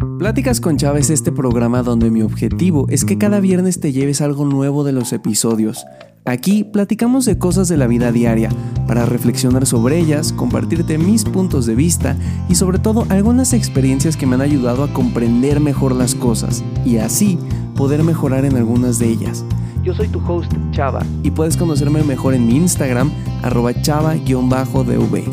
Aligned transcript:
Pláticas 0.00 0.60
con 0.60 0.78
Chava 0.78 0.98
es 0.98 1.10
este 1.10 1.30
programa 1.30 1.82
donde 1.82 2.10
mi 2.10 2.22
objetivo 2.22 2.86
es 2.88 3.04
que 3.04 3.18
cada 3.18 3.38
viernes 3.40 3.80
te 3.80 3.92
lleves 3.92 4.20
algo 4.20 4.46
nuevo 4.46 4.82
de 4.82 4.92
los 4.92 5.12
episodios. 5.12 5.84
Aquí 6.24 6.64
platicamos 6.64 7.24
de 7.24 7.38
cosas 7.38 7.68
de 7.68 7.76
la 7.76 7.86
vida 7.86 8.10
diaria, 8.12 8.50
para 8.86 9.04
reflexionar 9.04 9.66
sobre 9.66 9.98
ellas, 9.98 10.32
compartirte 10.32 10.96
mis 10.96 11.24
puntos 11.24 11.66
de 11.66 11.74
vista 11.74 12.16
y 12.48 12.54
sobre 12.54 12.78
todo 12.78 13.06
algunas 13.08 13.52
experiencias 13.52 14.16
que 14.16 14.26
me 14.26 14.36
han 14.36 14.40
ayudado 14.40 14.84
a 14.84 14.92
comprender 14.92 15.60
mejor 15.60 15.94
las 15.94 16.14
cosas 16.14 16.64
y 16.84 16.96
así 16.96 17.38
poder 17.76 18.02
mejorar 18.02 18.44
en 18.44 18.56
algunas 18.56 18.98
de 18.98 19.08
ellas. 19.08 19.44
Yo 19.82 19.94
soy 19.94 20.08
tu 20.08 20.20
host 20.26 20.52
Chava 20.70 21.04
y 21.22 21.30
puedes 21.30 21.56
conocerme 21.56 22.02
mejor 22.02 22.34
en 22.34 22.46
mi 22.46 22.56
Instagram 22.56 23.10
arroba 23.42 23.72
chava-dv. 23.74 25.24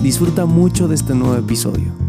Disfruta 0.00 0.44
mucho 0.46 0.88
de 0.88 0.94
este 0.94 1.14
nuevo 1.14 1.36
episodio. 1.36 2.03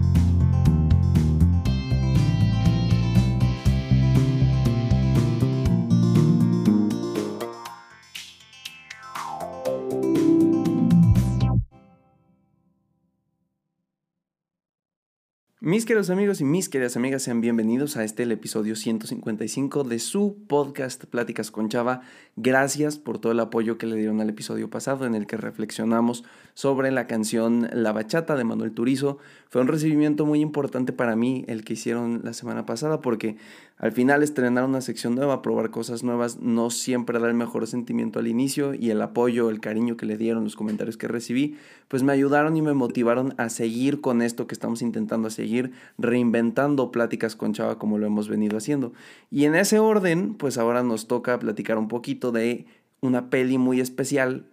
Mis 15.65 15.83
queridos 15.83 16.11
amigos 16.11 16.41
y 16.41 16.43
mis 16.43 16.69
queridas 16.69 16.95
amigas, 16.95 17.23
sean 17.23 17.41
bienvenidos 17.41 17.97
a 17.97 18.03
este 18.03 18.21
el 18.21 18.31
episodio 18.31 18.75
155 18.75 19.83
de 19.83 19.97
su 19.97 20.37
podcast 20.47 21.05
Pláticas 21.05 21.49
con 21.49 21.69
Chava. 21.69 22.01
Gracias 22.35 22.99
por 22.99 23.17
todo 23.17 23.31
el 23.31 23.39
apoyo 23.39 23.79
que 23.79 23.87
le 23.87 23.95
dieron 23.95 24.21
al 24.21 24.29
episodio 24.29 24.69
pasado 24.69 25.07
en 25.07 25.15
el 25.15 25.25
que 25.25 25.37
reflexionamos 25.37 26.23
sobre 26.53 26.91
la 26.91 27.07
canción 27.07 27.67
La 27.73 27.93
Bachata 27.93 28.35
de 28.35 28.43
Manuel 28.43 28.73
Turizo. 28.73 29.17
Fue 29.49 29.59
un 29.59 29.67
recibimiento 29.67 30.27
muy 30.27 30.39
importante 30.39 30.93
para 30.93 31.15
mí 31.15 31.45
el 31.47 31.63
que 31.63 31.73
hicieron 31.73 32.21
la 32.23 32.33
semana 32.33 32.67
pasada 32.67 33.01
porque 33.01 33.37
al 33.77 33.91
final 33.91 34.23
estrenar 34.23 34.63
una 34.63 34.79
sección 34.79 35.15
nueva, 35.15 35.41
probar 35.41 35.69
cosas 35.69 36.01
nuevas, 36.01 36.39
no 36.39 36.69
siempre 36.69 37.19
da 37.19 37.27
el 37.27 37.33
mejor 37.33 37.67
sentimiento 37.67 38.19
al 38.19 38.27
inicio 38.27 38.73
y 38.73 38.89
el 38.89 39.01
apoyo, 39.01 39.49
el 39.49 39.59
cariño 39.59 39.97
que 39.97 40.05
le 40.05 40.17
dieron, 40.17 40.45
los 40.45 40.55
comentarios 40.55 40.95
que 40.95 41.09
recibí, 41.09 41.57
pues 41.89 42.01
me 42.01 42.13
ayudaron 42.13 42.55
y 42.55 42.61
me 42.61 42.73
motivaron 42.73 43.33
a 43.37 43.49
seguir 43.49 43.99
con 43.99 44.21
esto 44.21 44.47
que 44.47 44.55
estamos 44.55 44.81
intentando 44.81 45.29
seguir, 45.29 45.73
reinventando 45.97 46.89
pláticas 46.89 47.35
con 47.35 47.51
Chava 47.51 47.77
como 47.77 47.97
lo 47.97 48.07
hemos 48.07 48.29
venido 48.29 48.57
haciendo. 48.57 48.93
Y 49.29 49.43
en 49.43 49.55
ese 49.55 49.79
orden, 49.79 50.35
pues 50.35 50.57
ahora 50.57 50.81
nos 50.81 51.07
toca 51.07 51.37
platicar 51.37 51.77
un 51.77 51.89
poquito 51.89 52.31
de 52.31 52.67
una 53.01 53.29
peli 53.29 53.57
muy 53.57 53.81
especial. 53.81 54.45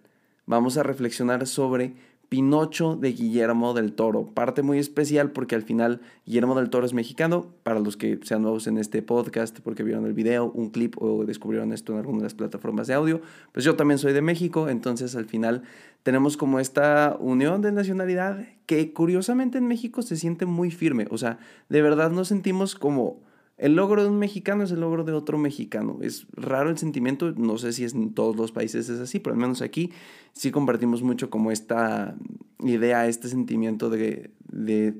Vamos 0.45 0.77
a 0.77 0.83
reflexionar 0.83 1.47
sobre 1.47 1.95
Pinocho 2.33 2.95
de 2.95 3.11
Guillermo 3.11 3.75
del 3.75 3.93
Toro. 3.93 4.25
Parte 4.25 4.63
muy 4.63 4.79
especial 4.79 5.29
porque 5.29 5.53
al 5.53 5.61
final 5.61 6.01
Guillermo 6.25 6.55
del 6.55 6.71
Toro 6.71 6.83
es 6.83 6.91
mexicano. 6.91 7.53
Para 7.61 7.79
los 7.79 7.95
que 7.95 8.19
sean 8.23 8.41
nuevos 8.41 8.65
en 8.65 8.79
este 8.79 9.03
podcast, 9.03 9.59
porque 9.59 9.83
vieron 9.83 10.07
el 10.07 10.13
video, 10.13 10.51
un 10.51 10.71
clip 10.71 10.99
o 10.99 11.25
descubrieron 11.25 11.71
esto 11.73 11.93
en 11.93 11.99
alguna 11.99 12.17
de 12.17 12.23
las 12.23 12.33
plataformas 12.33 12.87
de 12.87 12.95
audio, 12.95 13.21
pues 13.51 13.63
yo 13.63 13.75
también 13.75 13.99
soy 13.99 14.13
de 14.13 14.23
México. 14.23 14.67
Entonces 14.67 15.15
al 15.15 15.25
final 15.25 15.61
tenemos 16.01 16.35
como 16.35 16.59
esta 16.59 17.17
unión 17.19 17.61
de 17.61 17.71
nacionalidad 17.71 18.43
que 18.65 18.93
curiosamente 18.93 19.59
en 19.59 19.67
México 19.67 20.01
se 20.01 20.15
siente 20.15 20.47
muy 20.47 20.71
firme. 20.71 21.05
O 21.11 21.19
sea, 21.19 21.37
de 21.69 21.83
verdad 21.83 22.09
nos 22.09 22.29
sentimos 22.29 22.73
como 22.73 23.21
el 23.57 23.75
logro 23.75 24.03
de 24.03 24.09
un 24.09 24.17
mexicano 24.17 24.63
es 24.63 24.71
el 24.71 24.81
logro 24.81 25.03
de 25.03 25.13
otro 25.13 25.37
mexicano. 25.37 25.99
Es 26.01 26.25
raro 26.33 26.69
el 26.69 26.77
sentimiento, 26.77 27.31
no 27.33 27.57
sé 27.57 27.71
si 27.73 27.83
en 27.83 28.13
todos 28.13 28.35
los 28.35 28.51
países 28.51 28.89
es 28.89 28.99
así, 28.99 29.19
pero 29.19 29.35
al 29.35 29.39
menos 29.39 29.61
aquí 29.61 29.91
sí 30.33 30.51
compartimos 30.51 31.03
mucho 31.03 31.29
como 31.29 31.51
esta 31.51 32.15
idea, 32.59 33.07
este 33.07 33.27
sentimiento 33.29 33.89
de, 33.89 34.31
de 34.51 34.95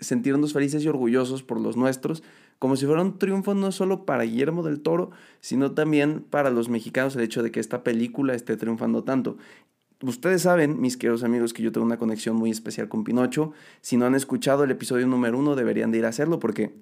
sentirnos 0.00 0.52
felices 0.52 0.84
y 0.84 0.88
orgullosos 0.88 1.42
por 1.42 1.60
los 1.60 1.76
nuestros, 1.76 2.22
como 2.58 2.76
si 2.76 2.86
fuera 2.86 3.02
un 3.02 3.18
triunfo 3.18 3.54
no 3.54 3.72
solo 3.72 4.04
para 4.04 4.24
Guillermo 4.24 4.62
del 4.62 4.80
Toro, 4.80 5.10
sino 5.40 5.72
también 5.72 6.22
para 6.22 6.50
los 6.50 6.68
mexicanos 6.68 7.16
el 7.16 7.22
hecho 7.22 7.42
de 7.42 7.50
que 7.50 7.60
esta 7.60 7.82
película 7.82 8.34
esté 8.34 8.56
triunfando 8.56 9.04
tanto. 9.04 9.38
Ustedes 10.02 10.42
saben, 10.42 10.80
mis 10.80 10.96
queridos 10.96 11.24
amigos, 11.24 11.52
que 11.52 11.62
yo 11.62 11.72
tengo 11.72 11.84
una 11.84 11.98
conexión 11.98 12.36
muy 12.36 12.50
especial 12.50 12.88
con 12.88 13.02
Pinocho. 13.02 13.52
Si 13.80 13.96
no 13.96 14.06
han 14.06 14.14
escuchado 14.14 14.62
el 14.62 14.70
episodio 14.70 15.08
número 15.08 15.38
uno, 15.38 15.56
deberían 15.56 15.90
de 15.90 15.98
ir 15.98 16.06
a 16.06 16.10
hacerlo 16.10 16.38
porque 16.38 16.72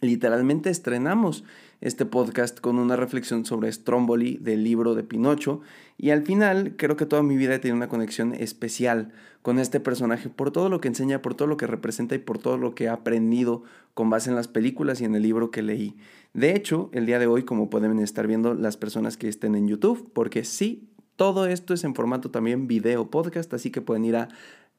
literalmente 0.00 0.70
estrenamos 0.70 1.44
este 1.80 2.06
podcast 2.06 2.60
con 2.60 2.78
una 2.78 2.96
reflexión 2.96 3.44
sobre 3.44 3.72
Stromboli 3.72 4.36
del 4.38 4.64
libro 4.64 4.94
de 4.94 5.04
Pinocho 5.04 5.60
y 5.96 6.10
al 6.10 6.22
final 6.22 6.74
creo 6.76 6.96
que 6.96 7.06
toda 7.06 7.22
mi 7.22 7.36
vida 7.36 7.54
he 7.54 7.58
tenido 7.58 7.76
una 7.76 7.88
conexión 7.88 8.34
especial 8.34 9.12
con 9.42 9.58
este 9.58 9.80
personaje 9.80 10.28
por 10.28 10.50
todo 10.50 10.68
lo 10.68 10.80
que 10.80 10.88
enseña, 10.88 11.22
por 11.22 11.34
todo 11.34 11.48
lo 11.48 11.56
que 11.56 11.66
representa 11.66 12.14
y 12.14 12.18
por 12.18 12.38
todo 12.38 12.58
lo 12.58 12.74
que 12.74 12.84
he 12.84 12.88
aprendido 12.88 13.62
con 13.94 14.10
base 14.10 14.30
en 14.30 14.36
las 14.36 14.48
películas 14.48 15.00
y 15.00 15.04
en 15.04 15.14
el 15.14 15.22
libro 15.22 15.50
que 15.50 15.62
leí. 15.62 15.96
De 16.34 16.54
hecho, 16.54 16.90
el 16.92 17.06
día 17.06 17.18
de 17.18 17.26
hoy, 17.26 17.44
como 17.44 17.70
pueden 17.70 17.98
estar 18.00 18.26
viendo 18.26 18.54
las 18.54 18.76
personas 18.76 19.16
que 19.16 19.28
estén 19.28 19.54
en 19.54 19.68
YouTube, 19.68 20.10
porque 20.12 20.44
sí, 20.44 20.88
todo 21.16 21.46
esto 21.46 21.74
es 21.74 21.82
en 21.84 21.94
formato 21.94 22.30
también 22.30 22.68
video 22.68 23.10
podcast, 23.10 23.52
así 23.54 23.70
que 23.70 23.80
pueden 23.80 24.04
ir 24.04 24.16
a 24.16 24.28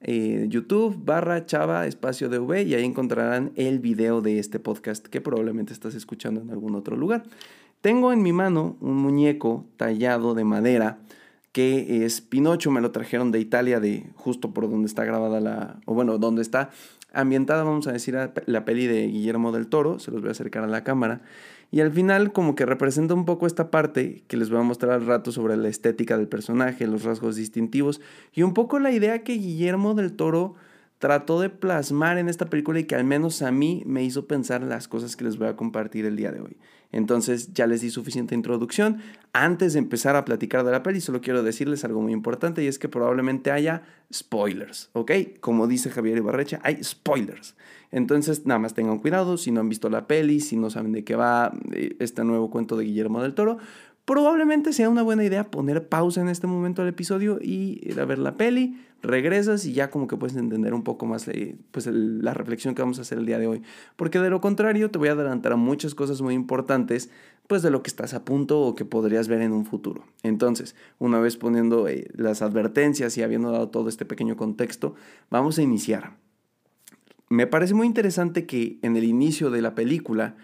eh, 0.02 0.46
YouTube 0.50 0.98
barra 1.04 1.46
Chava 1.46 1.86
espacio 1.86 2.30
DV 2.30 2.64
y 2.66 2.76
ahí 2.76 2.86
encontrarán 2.86 3.52
el 3.56 3.80
video 3.80 4.22
de 4.22 4.40
este 4.40 4.60
podcast 4.60 5.06
que 5.08 5.22
probablemente 5.22 5.74
estás 5.74 5.96
escuchando 5.96 6.42
en 6.42 6.52
algún 6.52 6.76
otro 6.76 6.96
lugar. 6.96 7.24
Tengo 7.82 8.12
en 8.12 8.22
mi 8.22 8.34
mano 8.34 8.78
un 8.82 8.96
muñeco 8.96 9.66
tallado 9.78 10.34
de 10.36 10.44
madera 10.44 11.00
que 11.52 12.06
es 12.06 12.22
Pinocho, 12.22 12.72
me 12.72 12.82
lo 12.82 12.92
trajeron 12.92 13.32
de 13.32 13.40
Italia, 13.40 13.80
de 13.80 14.10
justo 14.16 14.54
por 14.54 14.70
donde 14.70 14.88
está 14.88 15.04
grabada 15.04 15.40
la, 15.40 15.80
o 15.86 15.94
bueno, 15.94 16.18
donde 16.18 16.42
está 16.42 16.70
ambientada, 17.12 17.64
vamos 17.64 17.88
a 17.88 17.92
decir, 17.92 18.16
la 18.46 18.66
peli 18.66 18.88
de 18.88 19.08
Guillermo 19.08 19.52
del 19.52 19.68
Toro, 19.68 20.00
se 20.00 20.12
los 20.12 20.22
voy 20.22 20.30
a 20.30 20.31
acercar 20.31 20.64
a 20.64 20.68
la 20.68 20.84
cámara. 20.84 21.22
Y 21.72 21.81
al 21.81 21.91
final 21.91 22.31
como 22.31 22.56
que 22.56 22.66
representa 22.66 23.13
un 23.13 23.25
poco 23.25 23.46
esta 23.46 23.69
parte 23.69 24.24
que 24.28 24.38
les 24.38 24.50
voy 24.50 24.59
a 24.59 24.63
mostrar 24.63 24.94
al 24.94 25.06
rato 25.06 25.31
sobre 25.31 25.56
la 25.56 25.68
estética 25.68 26.18
del 26.18 26.28
personaje, 26.28 26.88
los 26.88 27.03
rasgos 27.03 27.35
distintivos 27.35 28.02
y 28.34 28.41
un 28.41 28.53
poco 28.53 28.80
la 28.80 28.91
idea 28.91 29.24
que 29.24 29.34
Guillermo 29.34 29.94
del 29.94 30.13
Toro 30.13 30.56
trató 31.00 31.40
de 31.40 31.50
plasmar 31.50 32.18
en 32.18 32.30
esta 32.30 32.46
película 32.46 32.80
y 32.80 32.84
que 32.84 32.96
al 32.96 33.06
menos 33.06 33.42
a 33.42 33.52
mí 33.52 33.84
me 33.86 34.04
hizo 34.04 34.28
pensar 34.28 34.62
las 34.62 34.88
cosas 34.88 35.16
que 35.16 35.24
les 35.24 35.38
voy 35.38 35.48
a 35.48 35.56
compartir 35.56 36.06
el 36.06 36.18
día 36.18 36.32
de 36.32 36.42
hoy. 36.42 36.58
Entonces 36.92 37.54
ya 37.54 37.68
les 37.68 37.82
di 37.82 37.90
suficiente 37.90 38.36
introducción. 38.36 38.98
Antes 39.32 39.74
de 39.74 39.80
empezar 39.80 40.16
a 40.16 40.26
platicar 40.26 40.66
de 40.66 40.72
la 40.72 40.84
peli, 40.84 41.00
solo 41.02 41.22
quiero 41.22 41.42
decirles 41.42 41.86
algo 41.86 42.02
muy 42.02 42.12
importante 42.12 42.64
y 42.64 42.68
es 42.68 42.80
que 42.80 42.90
probablemente 42.90 43.50
haya 43.52 43.84
spoilers, 44.14 44.90
¿ok? 44.94 45.12
Como 45.40 45.68
dice 45.68 45.90
Javier 45.90 46.18
Ibarrecha, 46.18 46.60
hay 46.64 46.84
spoilers. 46.84 47.56
Entonces, 47.92 48.46
nada 48.46 48.60
más 48.60 48.74
tengan 48.74 49.00
cuidado 49.00 49.38
si 49.38 49.52
no 49.52 49.62
han 49.62 49.70
visto 49.70 49.90
la 49.90 50.06
peli, 50.06 50.42
si 50.42 50.58
no 50.58 50.70
saben 50.70 50.92
de 50.92 51.04
qué 51.04 51.16
va 51.16 51.52
eh, 51.72 51.96
este 52.00 52.24
nuevo 52.24 52.50
cuento 52.50 52.76
de 52.76 52.86
Guillermo 52.86 53.22
del 53.22 53.34
Toro, 53.34 53.58
probablemente 54.06 54.74
sea 54.74 54.90
una 54.90 55.04
buena 55.04 55.24
idea 55.24 55.52
poner 55.52 55.88
pausa 55.88 56.22
en 56.22 56.30
este 56.30 56.48
momento 56.48 56.82
del 56.82 56.90
episodio 56.90 57.40
y 57.42 57.80
ir 57.84 58.00
a 58.00 58.06
ver 58.06 58.20
la 58.20 58.38
peli, 58.38 58.78
regresas 59.02 59.66
y 59.66 59.74
ya 59.74 59.90
como 59.90 60.08
que 60.08 60.18
puedes 60.18 60.36
entender 60.36 60.74
un 60.74 60.84
poco 60.84 61.06
más 61.06 61.28
eh, 61.28 61.56
pues 61.72 61.88
la 61.88 62.34
reflexión 62.34 62.76
que 62.76 62.82
vamos 62.82 63.00
a 63.00 63.02
hacer 63.02 63.18
el 63.18 63.26
día 63.26 63.40
de 63.40 63.48
hoy. 63.48 63.62
Porque 63.96 64.20
de 64.20 64.30
lo 64.30 64.42
contrario 64.42 64.92
te 64.92 65.00
voy 65.00 65.10
a 65.10 65.14
adelantar 65.14 65.54
a 65.54 65.58
muchas 65.58 65.96
cosas 65.96 66.22
muy 66.22 66.34
importantes 66.34 67.10
pues 67.48 67.64
de 67.64 67.72
lo 67.72 67.82
que 67.82 67.90
estás 67.90 68.14
a 68.14 68.26
punto 68.26 68.62
o 68.62 68.76
que 68.76 68.86
podrías 68.86 69.28
ver 69.28 69.42
en 69.42 69.54
un 69.54 69.66
futuro. 69.66 70.06
Entonces, 70.22 70.76
una 71.00 71.20
vez 71.20 71.36
poniendo 71.36 71.88
eh, 71.88 72.08
las 72.14 72.42
advertencias 72.42 73.18
y 73.18 73.24
habiendo 73.24 73.52
dado 73.52 73.70
todo 73.70 73.90
este 73.90 74.06
pequeño 74.06 74.38
contexto, 74.38 74.94
vamos 75.31 75.58
a 75.58 75.64
iniciar. 75.64 76.18
Me 77.28 77.48
parece 77.48 77.74
muy 77.74 77.88
interesante 77.88 78.46
que 78.46 78.80
en 78.81 78.98
el 78.98 79.04
inicio 79.04 79.50
de 79.50 79.62
la 79.62 79.76
película 79.76 80.36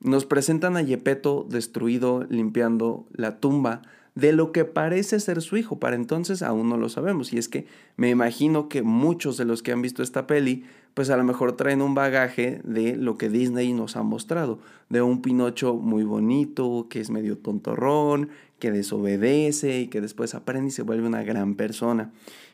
nos 0.00 0.24
presentan 0.24 0.76
a 0.76 0.82
Yepeto 0.82 1.46
destruido 1.48 2.24
limpiando 2.28 3.06
la 3.12 3.38
tumba 3.38 3.82
de 4.14 4.32
lo 4.32 4.52
que 4.52 4.64
parece 4.64 5.20
ser 5.20 5.40
su 5.42 5.56
hijo. 5.56 5.78
Para 5.78 5.96
entonces 5.96 6.42
aún 6.42 6.68
no 6.68 6.76
lo 6.76 6.88
sabemos. 6.88 7.32
Y 7.32 7.38
es 7.38 7.48
que 7.48 7.66
me 7.96 8.10
imagino 8.10 8.68
que 8.68 8.82
muchos 8.82 9.36
de 9.36 9.44
los 9.44 9.62
que 9.62 9.72
han 9.72 9.82
visto 9.82 10.02
esta 10.02 10.26
peli, 10.26 10.64
pues 10.94 11.10
a 11.10 11.16
lo 11.16 11.24
mejor 11.24 11.56
traen 11.56 11.82
un 11.82 11.94
bagaje 11.94 12.60
de 12.64 12.96
lo 12.96 13.16
que 13.16 13.28
Disney 13.28 13.72
nos 13.72 13.96
ha 13.96 14.02
mostrado. 14.02 14.58
De 14.88 15.02
un 15.02 15.22
Pinocho 15.22 15.74
muy 15.74 16.04
bonito, 16.04 16.86
que 16.90 17.00
es 17.00 17.10
medio 17.10 17.38
tontorrón, 17.38 18.30
que 18.58 18.72
desobedece 18.72 19.80
y 19.80 19.88
que 19.88 20.00
después 20.00 20.34
aprende 20.34 20.68
y 20.68 20.72
se 20.72 20.82
vuelve 20.82 21.06
una 21.06 21.22
gran 21.22 21.54
persona. 21.54 22.10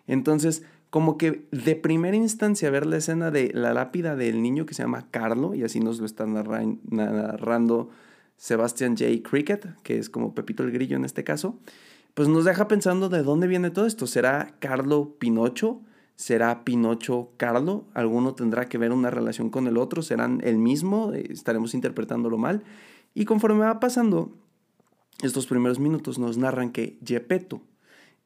Entonces, 0.07 0.63
como 0.97 1.19
que 1.19 1.47
de 1.53 1.77
primera 1.77 2.17
instancia 2.17 2.71
ver 2.71 2.87
la 2.87 2.97
escena 2.97 3.31
de 3.31 3.51
la 3.53 3.75
lápida 3.75 4.17
del 4.17 4.41
niño 4.41 4.65
que 4.65 4.73
se 4.73 4.83
llama 4.83 5.09
Carlo, 5.11 5.55
y 5.55 5.63
así 5.63 5.79
nos 5.79 5.99
lo 5.99 6.07
está 6.07 6.25
narrando 6.25 7.91
Sebastian 8.39 8.97
J. 8.97 9.11
Cricket, 9.23 9.79
que 9.83 9.99
es 9.99 10.09
como 10.09 10.35
Pepito 10.35 10.63
el 10.63 10.73
Grillo 10.73 10.97
en 10.97 11.05
este 11.05 11.23
caso, 11.23 11.59
pues 12.15 12.29
nos 12.29 12.47
deja 12.47 12.67
pensando 12.67 13.11
de 13.11 13.23
dónde 13.23 13.47
viene 13.47 13.71
todo 13.71 13.85
esto. 13.85 14.07
¿Será 14.07 14.55
Carlo 14.59 15.17
Pinocho? 15.19 15.83
¿Será 16.15 16.65
Pinocho 16.65 17.29
Carlo? 17.37 17.85
¿Alguno 17.93 18.35
tendrá 18.35 18.65
que 18.65 18.79
ver 18.79 18.91
una 18.91 19.11
relación 19.11 19.51
con 19.51 19.67
el 19.67 19.77
otro? 19.77 20.01
¿Serán 20.01 20.41
el 20.45 20.57
mismo? 20.57 21.13
¿Estaremos 21.13 21.75
interpretándolo 21.75 22.39
mal? 22.39 22.65
Y 23.13 23.27
conforme 23.27 23.67
va 23.67 23.81
pasando 23.81 24.35
estos 25.23 25.47
primeros 25.47 25.79
minutos 25.79 26.19
nos 26.19 26.39
narran 26.39 26.73
que 26.73 26.99
Gepetto, 27.05 27.61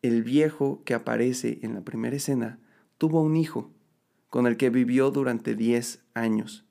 el 0.03 0.23
viejo 0.23 0.83
que 0.85 0.95
aparece 0.95 1.59
en 1.63 1.75
la 1.75 1.83
primera 1.83 2.17
escena 2.17 2.59
tuvo 2.99 3.23
un 3.23 3.37
hijo 3.37 3.71
con 4.29 4.47
el 4.47 4.57
que 4.57 4.71
vivió 4.71 5.11
durante 5.11 5.55
10 5.55 6.05
años. 6.15 6.65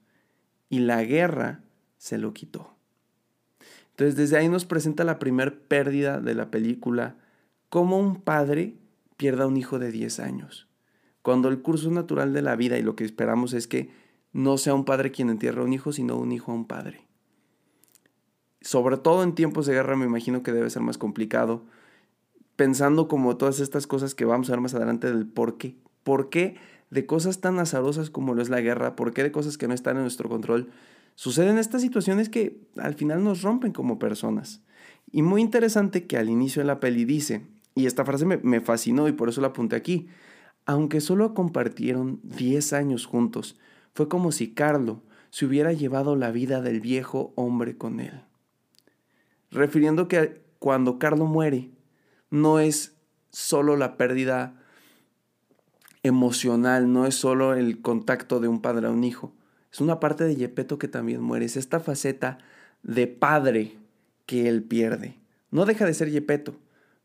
y 0.71 0.81
la 0.81 1.03
guerra 1.03 1.63
se 1.97 2.19
lo 2.19 2.31
quitó. 2.31 2.75
Entonces 3.91 4.15
desde 4.15 4.37
ahí 4.37 4.49
nos 4.49 4.65
presenta 4.65 5.03
la 5.03 5.17
primer 5.17 5.59
pérdida 5.63 6.21
de 6.21 6.35
la 6.35 6.51
película, 6.51 7.15
cómo 7.69 7.99
un 7.99 8.21
padre 8.21 8.75
pierda 9.17 9.45
a 9.45 9.47
un 9.47 9.57
hijo 9.57 9.79
de 9.79 9.91
10 9.91 10.19
años. 10.19 10.67
Cuando 11.23 11.49
el 11.49 11.61
curso 11.61 11.89
natural 11.91 12.33
de 12.33 12.41
la 12.41 12.55
vida 12.55 12.77
y 12.77 12.83
lo 12.83 12.95
que 12.95 13.03
esperamos 13.03 13.53
es 13.53 13.67
que 13.67 13.89
no 14.31 14.57
sea 14.57 14.73
un 14.73 14.85
padre 14.85 15.11
quien 15.11 15.29
entierra 15.29 15.63
a 15.63 15.65
un 15.65 15.73
hijo, 15.73 15.91
sino 15.91 16.17
un 16.17 16.31
hijo 16.31 16.51
a 16.51 16.55
un 16.55 16.65
padre. 16.65 17.01
Sobre 18.61 18.97
todo 18.97 19.23
en 19.23 19.35
tiempos 19.35 19.65
de 19.65 19.73
guerra 19.73 19.95
me 19.95 20.05
imagino 20.05 20.43
que 20.43 20.51
debe 20.51 20.69
ser 20.69 20.81
más 20.81 20.97
complicado, 20.97 21.65
pensando 22.59 23.07
como 23.07 23.37
todas 23.37 23.61
estas 23.61 23.87
cosas 23.87 24.15
que 24.15 24.25
vamos 24.25 24.49
a 24.49 24.51
ver 24.51 24.59
más 24.59 24.75
adelante 24.75 25.07
del 25.07 25.25
por 25.25 25.57
qué. 25.57 25.77
¿Por 26.03 26.29
qué 26.29 26.57
de 26.89 27.05
cosas 27.05 27.39
tan 27.39 27.57
azarosas 27.57 28.09
como 28.09 28.33
lo 28.33 28.41
es 28.41 28.49
la 28.49 28.59
guerra? 28.59 28.97
¿Por 28.97 29.13
qué 29.13 29.23
de 29.23 29.31
cosas 29.31 29.57
que 29.57 29.69
no 29.69 29.73
están 29.73 29.95
en 29.95 30.01
nuestro 30.01 30.27
control? 30.27 30.69
Suceden 31.15 31.57
estas 31.57 31.81
situaciones 31.81 32.27
que 32.27 32.59
al 32.75 32.95
final 32.95 33.23
nos 33.23 33.43
rompen 33.43 33.71
como 33.71 33.97
personas. 33.97 34.61
Y 35.09 35.21
muy 35.21 35.39
interesante 35.39 36.05
que 36.05 36.17
al 36.17 36.29
inicio 36.29 36.61
de 36.61 36.65
la 36.65 36.81
peli 36.81 37.05
dice, 37.05 37.47
y 37.75 37.85
esta 37.85 38.03
frase 38.03 38.25
me, 38.25 38.35
me 38.43 38.59
fascinó 38.59 39.07
y 39.07 39.13
por 39.13 39.29
eso 39.29 39.39
la 39.39 39.47
apunté 39.47 39.77
aquí, 39.77 40.09
aunque 40.65 40.99
solo 40.99 41.33
compartieron 41.33 42.19
10 42.23 42.73
años 42.73 43.05
juntos, 43.05 43.57
fue 43.93 44.09
como 44.09 44.33
si 44.33 44.53
Carlo 44.53 45.01
se 45.29 45.45
hubiera 45.45 45.71
llevado 45.71 46.17
la 46.17 46.31
vida 46.31 46.59
del 46.61 46.81
viejo 46.81 47.31
hombre 47.37 47.77
con 47.77 48.01
él. 48.01 48.25
Refiriendo 49.49 50.09
que 50.09 50.41
cuando 50.59 50.99
Carlo 50.99 51.23
muere, 51.23 51.71
no 52.29 52.59
es 52.59 52.95
solo 53.31 53.75
la 53.75 53.97
pérdida 53.97 54.55
emocional, 56.03 56.91
no 56.91 57.05
es 57.05 57.15
solo 57.15 57.53
el 57.53 57.81
contacto 57.81 58.39
de 58.39 58.47
un 58.47 58.61
padre 58.61 58.87
a 58.87 58.91
un 58.91 59.03
hijo, 59.03 59.33
es 59.71 59.81
una 59.81 59.99
parte 59.99 60.23
de 60.23 60.35
Yepeto 60.35 60.79
que 60.79 60.87
también 60.87 61.21
muere, 61.21 61.45
es 61.45 61.57
esta 61.57 61.79
faceta 61.79 62.39
de 62.83 63.07
padre 63.07 63.77
que 64.25 64.47
él 64.47 64.63
pierde. 64.63 65.17
No 65.51 65.65
deja 65.65 65.85
de 65.85 65.93
ser 65.93 66.09
Yepeto, 66.09 66.55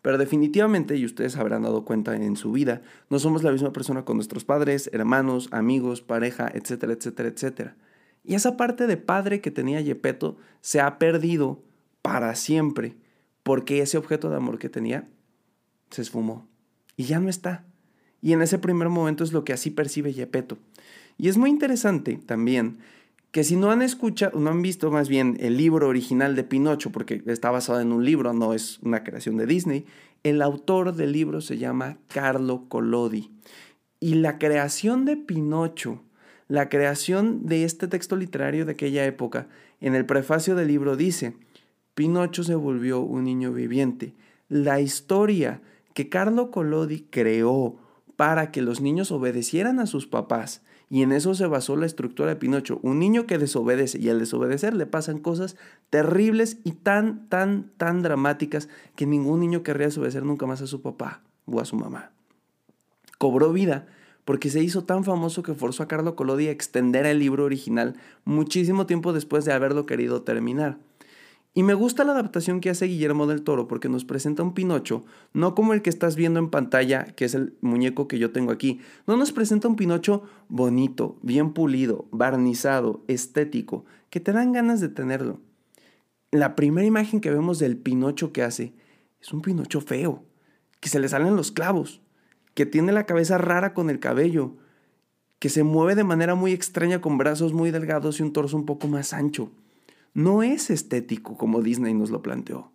pero 0.02 0.18
definitivamente, 0.18 0.96
y 0.96 1.04
ustedes 1.04 1.36
habrán 1.36 1.62
dado 1.62 1.84
cuenta 1.84 2.14
en 2.14 2.36
su 2.36 2.52
vida, 2.52 2.82
no 3.10 3.18
somos 3.18 3.42
la 3.42 3.52
misma 3.52 3.72
persona 3.72 4.04
con 4.04 4.16
nuestros 4.16 4.44
padres, 4.44 4.90
hermanos, 4.92 5.48
amigos, 5.50 6.02
pareja, 6.02 6.50
etcétera, 6.52 6.92
etcétera, 6.92 7.28
etcétera. 7.30 7.76
Y 8.22 8.34
esa 8.34 8.56
parte 8.56 8.86
de 8.86 8.96
padre 8.96 9.40
que 9.40 9.50
tenía 9.50 9.80
Yepeto 9.80 10.36
se 10.60 10.80
ha 10.80 10.98
perdido 10.98 11.62
para 12.02 12.34
siempre, 12.34 12.96
porque 13.42 13.80
ese 13.80 13.98
objeto 13.98 14.30
de 14.30 14.36
amor 14.36 14.58
que 14.58 14.68
tenía 14.68 15.08
se 15.90 16.02
esfumó 16.02 16.46
y 16.96 17.04
ya 17.04 17.20
no 17.20 17.28
está. 17.28 17.64
Y 18.20 18.32
en 18.32 18.42
ese 18.42 18.58
primer 18.58 18.88
momento 18.88 19.24
es 19.24 19.32
lo 19.32 19.44
que 19.44 19.52
así 19.52 19.70
percibe 19.70 20.12
Yepeto. 20.12 20.58
Y 21.18 21.28
es 21.28 21.36
muy 21.36 21.50
interesante 21.50 22.18
también 22.24 22.78
que 23.30 23.44
si 23.44 23.56
no 23.56 23.72
han 23.72 23.82
escuchado, 23.82 24.38
no 24.38 24.50
han 24.50 24.62
visto 24.62 24.90
más 24.92 25.08
bien 25.08 25.36
el 25.40 25.56
libro 25.56 25.88
original 25.88 26.36
de 26.36 26.44
Pinocho, 26.44 26.90
porque 26.90 27.20
está 27.26 27.50
basado 27.50 27.80
en 27.80 27.92
un 27.92 28.04
libro, 28.04 28.32
no 28.32 28.54
es 28.54 28.78
una 28.82 29.02
creación 29.02 29.36
de 29.36 29.46
Disney, 29.46 29.86
el 30.22 30.40
autor 30.40 30.94
del 30.94 31.10
libro 31.10 31.40
se 31.40 31.58
llama 31.58 31.98
Carlo 32.06 32.66
Collodi. 32.68 33.32
Y 33.98 34.14
la 34.14 34.38
creación 34.38 35.04
de 35.04 35.16
Pinocho, 35.16 36.00
la 36.46 36.68
creación 36.68 37.46
de 37.46 37.64
este 37.64 37.88
texto 37.88 38.14
literario 38.14 38.66
de 38.66 38.72
aquella 38.72 39.04
época, 39.04 39.48
en 39.80 39.96
el 39.96 40.06
prefacio 40.06 40.54
del 40.54 40.68
libro 40.68 40.96
dice, 40.96 41.34
Pinocho 41.94 42.44
se 42.44 42.54
volvió 42.54 43.00
un 43.00 43.24
niño 43.24 43.52
viviente. 43.52 44.14
La 44.48 44.80
historia 44.80 45.60
que 45.94 46.08
Carlo 46.08 46.50
Collodi 46.50 47.06
creó 47.10 47.76
para 48.16 48.50
que 48.50 48.62
los 48.62 48.80
niños 48.80 49.10
obedecieran 49.10 49.80
a 49.80 49.86
sus 49.86 50.06
papás 50.06 50.62
y 50.90 51.02
en 51.02 51.12
eso 51.12 51.34
se 51.34 51.46
basó 51.46 51.76
la 51.76 51.86
estructura 51.86 52.28
de 52.28 52.36
Pinocho. 52.36 52.78
Un 52.82 52.98
niño 52.98 53.26
que 53.26 53.38
desobedece 53.38 53.98
y 53.98 54.10
al 54.10 54.18
desobedecer 54.18 54.74
le 54.74 54.86
pasan 54.86 55.18
cosas 55.18 55.56
terribles 55.90 56.58
y 56.62 56.72
tan, 56.72 57.28
tan, 57.28 57.72
tan 57.76 58.02
dramáticas 58.02 58.68
que 58.94 59.06
ningún 59.06 59.40
niño 59.40 59.62
querría 59.62 59.86
desobedecer 59.86 60.24
nunca 60.24 60.46
más 60.46 60.62
a 60.62 60.66
su 60.66 60.82
papá 60.82 61.22
o 61.46 61.60
a 61.60 61.64
su 61.64 61.76
mamá. 61.76 62.10
Cobró 63.18 63.52
vida 63.52 63.86
porque 64.24 64.50
se 64.50 64.62
hizo 64.62 64.84
tan 64.84 65.04
famoso 65.04 65.42
que 65.42 65.54
forzó 65.54 65.82
a 65.82 65.88
Carlo 65.88 66.16
Collodi 66.16 66.48
a 66.48 66.52
extender 66.52 67.06
el 67.06 67.18
libro 67.18 67.44
original 67.44 67.96
muchísimo 68.24 68.86
tiempo 68.86 69.12
después 69.12 69.44
de 69.44 69.52
haberlo 69.52 69.86
querido 69.86 70.22
terminar. 70.22 70.78
Y 71.56 71.62
me 71.62 71.74
gusta 71.74 72.02
la 72.02 72.12
adaptación 72.12 72.60
que 72.60 72.68
hace 72.68 72.86
Guillermo 72.86 73.28
del 73.28 73.42
Toro 73.42 73.68
porque 73.68 73.88
nos 73.88 74.04
presenta 74.04 74.42
un 74.42 74.54
Pinocho, 74.54 75.04
no 75.32 75.54
como 75.54 75.72
el 75.72 75.82
que 75.82 75.90
estás 75.90 76.16
viendo 76.16 76.40
en 76.40 76.50
pantalla, 76.50 77.04
que 77.04 77.24
es 77.24 77.34
el 77.34 77.56
muñeco 77.60 78.08
que 78.08 78.18
yo 78.18 78.32
tengo 78.32 78.50
aquí. 78.50 78.80
No 79.06 79.16
nos 79.16 79.30
presenta 79.30 79.68
un 79.68 79.76
Pinocho 79.76 80.24
bonito, 80.48 81.16
bien 81.22 81.52
pulido, 81.52 82.08
barnizado, 82.10 83.04
estético, 83.06 83.84
que 84.10 84.18
te 84.18 84.32
dan 84.32 84.50
ganas 84.50 84.80
de 84.80 84.88
tenerlo. 84.88 85.40
La 86.32 86.56
primera 86.56 86.88
imagen 86.88 87.20
que 87.20 87.30
vemos 87.30 87.60
del 87.60 87.76
Pinocho 87.76 88.32
que 88.32 88.42
hace 88.42 88.74
es 89.22 89.32
un 89.32 89.40
Pinocho 89.40 89.80
feo, 89.80 90.24
que 90.80 90.88
se 90.88 90.98
le 90.98 91.08
salen 91.08 91.36
los 91.36 91.52
clavos, 91.52 92.02
que 92.54 92.66
tiene 92.66 92.90
la 92.90 93.06
cabeza 93.06 93.38
rara 93.38 93.74
con 93.74 93.90
el 93.90 94.00
cabello, 94.00 94.56
que 95.38 95.50
se 95.50 95.62
mueve 95.62 95.94
de 95.94 96.02
manera 96.02 96.34
muy 96.34 96.50
extraña 96.50 97.00
con 97.00 97.16
brazos 97.16 97.52
muy 97.52 97.70
delgados 97.70 98.18
y 98.18 98.24
un 98.24 98.32
torso 98.32 98.56
un 98.56 98.66
poco 98.66 98.88
más 98.88 99.12
ancho 99.12 99.52
no 100.14 100.44
es 100.44 100.70
estético 100.70 101.36
como 101.36 101.60
Disney 101.60 101.92
nos 101.92 102.10
lo 102.10 102.22
planteó. 102.22 102.70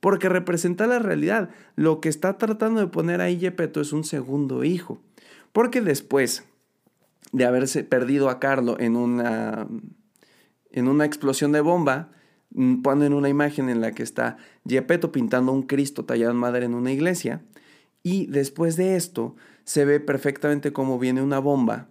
Porque 0.00 0.28
representa 0.28 0.86
la 0.86 1.00
realidad. 1.00 1.50
Lo 1.74 2.00
que 2.00 2.08
está 2.08 2.38
tratando 2.38 2.80
de 2.80 2.86
poner 2.86 3.20
ahí 3.20 3.38
Gepetto 3.38 3.80
es 3.80 3.92
un 3.92 4.04
segundo 4.04 4.62
hijo. 4.62 5.00
Porque 5.52 5.80
después 5.80 6.44
de 7.32 7.44
haberse 7.44 7.82
perdido 7.82 8.30
a 8.30 8.38
Carlo 8.38 8.78
en 8.78 8.96
una, 8.96 9.66
en 10.70 10.88
una 10.88 11.04
explosión 11.04 11.50
de 11.50 11.60
bomba, 11.60 12.12
mm, 12.50 12.82
ponen 12.82 13.12
una 13.12 13.28
imagen 13.28 13.68
en 13.68 13.80
la 13.80 13.90
que 13.92 14.04
está 14.04 14.36
Gepetto 14.66 15.10
pintando 15.10 15.52
un 15.52 15.62
Cristo 15.62 16.04
tallado 16.04 16.30
en 16.30 16.38
madera 16.38 16.66
en 16.66 16.74
una 16.74 16.92
iglesia. 16.92 17.42
Y 18.04 18.26
después 18.26 18.76
de 18.76 18.94
esto 18.94 19.34
se 19.64 19.84
ve 19.84 19.98
perfectamente 19.98 20.72
cómo 20.72 21.00
viene 21.00 21.22
una 21.22 21.40
bomba 21.40 21.88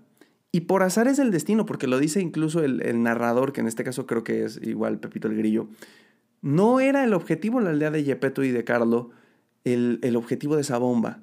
y 0.52 0.62
por 0.62 0.84
azar 0.84 1.08
es 1.08 1.20
el 1.20 1.32
destino, 1.32 1.66
porque 1.66 1.88
lo 1.88 2.00
dice 2.00 2.22
incluso 2.22 2.64
el, 2.64 3.04
narrador, 3.04 3.54
que 3.54 3.62
en 3.62 3.68
este 3.68 3.84
caso 3.84 4.06
creo 4.06 4.24
que 4.24 4.46
es 4.46 4.60
igual 4.64 5.00
Pepito 5.00 5.28
el 5.28 5.38
Grillo. 5.38 5.68
No 6.42 6.80
era 6.80 7.04
el 7.04 7.14
objetivo 7.14 7.60
la 7.60 7.72
aldea 7.72 7.92
de 7.92 8.04
Yepeto 8.04 8.44
y 8.44 8.52
de 8.52 8.64
Carlo, 8.64 9.12
el, 9.66 10.16
objetivo 10.16 10.56
de 10.56 10.62
esa 10.62 10.78
bomba. 10.78 11.20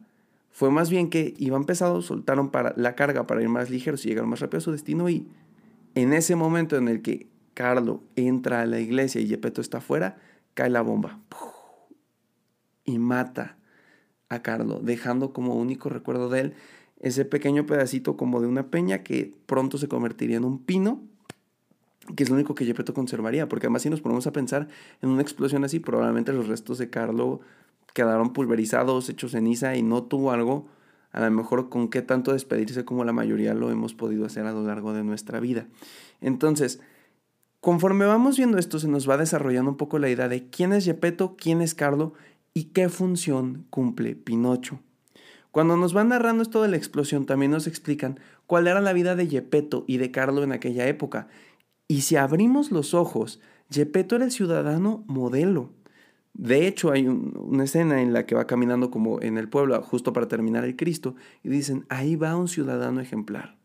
Fue 0.51 0.71
más 0.71 0.91
bien 0.91 1.09
que 1.09 1.35
iban 1.39 1.65
pesados, 1.65 2.07
soltaron 2.07 2.51
para, 2.51 2.75
la 2.77 2.95
carga 2.95 3.27
para 3.27 3.43
ir 3.43 3.49
más 3.49 3.71
ligeros 3.71 4.05
y 4.05 4.11
llegar 4.11 4.27
más 4.27 4.41
rápido 4.41 4.59
a 4.59 4.61
su 4.61 4.73
destino. 4.73 5.09
Y 5.09 5.27
en 5.95 6.13
ese 6.13 6.37
momento 6.37 6.77
en 6.77 6.89
el 6.89 7.01
que 7.01 7.27
Carlo 7.55 8.03
entra 8.17 8.61
a 8.61 8.67
la 8.67 8.79
iglesia 8.79 9.21
y 9.21 9.27
Yepeto 9.27 9.61
está 9.61 9.79
afuera, 9.79 10.19
cae 10.53 10.71
la 10.71 10.83
bomba. 10.83 11.19
Y 12.85 12.99
mata 12.99 13.57
a 14.29 14.43
Carlo, 14.43 14.81
dejando 14.81 15.33
como 15.33 15.57
único 15.57 15.89
recuerdo 15.89 16.29
de 16.29 16.41
él 16.41 16.55
ese 17.01 17.25
pequeño 17.25 17.67
pedacito 17.67 18.17
como 18.17 18.41
de 18.41 18.47
una 18.47 18.69
peña 18.69 19.03
que 19.03 19.35
pronto 19.47 19.79
se 19.79 19.89
convertiría 19.89 20.37
en 20.37 20.45
un 20.45 20.59
pino, 20.59 21.03
que 22.17 22.23
es 22.23 22.29
lo 22.29 22.37
único 22.37 22.55
que 22.55 22.65
Gepetto 22.65 22.95
conservaría, 22.95 23.49
porque 23.49 23.67
además 23.67 23.83
si 23.83 23.91
nos 23.91 24.01
ponemos 24.01 24.27
a 24.27 24.33
pensar 24.33 24.69
en 25.03 25.09
una 25.09 25.23
explosión 25.23 25.65
así, 25.65 25.81
probablemente 25.81 26.33
los 26.33 26.49
restos 26.49 26.79
de 26.79 26.91
Carlo 26.91 27.41
quedaron 27.95 28.33
pulverizados, 28.33 29.09
hechos 29.09 29.33
ceniza 29.33 29.77
y 29.77 29.83
no 29.83 30.03
tuvo 30.03 30.33
algo, 30.33 30.67
a 31.13 31.21
lo 31.21 31.31
mejor 31.31 31.69
con 31.69 31.89
qué 31.89 32.03
tanto 32.03 32.33
despedirse 32.33 32.85
como 32.85 33.05
la 33.05 33.13
mayoría 33.13 33.55
lo 33.55 33.71
hemos 33.71 33.95
podido 33.95 34.27
hacer 34.27 34.47
a 34.47 34.53
lo 34.53 34.65
largo 34.65 34.93
de 34.93 35.05
nuestra 35.05 35.41
vida. 35.41 35.69
Entonces, 36.21 36.81
conforme 37.61 38.05
vamos 38.05 38.37
viendo 38.37 38.59
esto, 38.59 38.79
se 38.79 38.89
nos 38.89 39.09
va 39.09 39.17
desarrollando 39.17 39.71
un 39.71 39.77
poco 39.77 39.99
la 39.99 40.11
idea 40.11 40.29
de 40.29 40.49
quién 40.49 40.73
es 40.73 40.85
Gepetto, 40.85 41.37
quién 41.39 41.63
es 41.63 41.75
Carlo 41.75 42.15
y 42.53 42.65
qué 42.65 42.89
función 42.89 43.65
cumple 43.71 44.17
Pinocho. 44.17 44.81
Cuando 45.55 45.77
nos 45.77 45.93
van 45.93 46.09
narrando 46.09 46.43
esto 46.43 46.63
de 46.63 46.69
la 46.69 46.77
explosión, 46.77 47.27
también 47.27 47.53
nos 47.53 47.69
explican 47.69 48.19
cuál 48.49 48.67
era 48.67 48.81
la 48.81 48.93
vida 48.93 49.15
de 49.15 49.29
Gepetto 49.29 49.85
y 49.87 49.99
de 49.99 50.11
Carlo 50.11 50.43
en 50.43 50.51
aquella 50.51 50.89
época. 50.89 51.29
Y 51.87 52.01
si 52.01 52.17
abrimos 52.17 52.73
los 52.73 52.93
ojos, 52.93 53.41
Gepetto 53.71 54.17
era 54.17 54.25
el 54.25 54.33
ciudadano 54.33 55.05
modelo. 55.07 55.71
De 56.33 56.67
hecho, 56.67 56.91
hay 56.91 57.07
una 57.07 57.63
escena 57.63 58.03
en 58.03 58.13
la 58.13 58.27
que 58.27 58.35
va 58.35 58.49
caminando 58.49 58.91
como 58.91 59.23
en 59.23 59.39
el 59.39 59.49
pueblo, 59.49 59.81
justo 59.81 60.13
para 60.13 60.27
terminar 60.27 60.65
el 60.65 60.75
Cristo, 60.75 61.15
y 61.45 61.51
dicen, 61.51 61.87
ahí 61.89 62.17
va 62.17 62.35
un 62.35 62.49
ciudadano 62.49 63.01
ejemplar. 63.01 63.57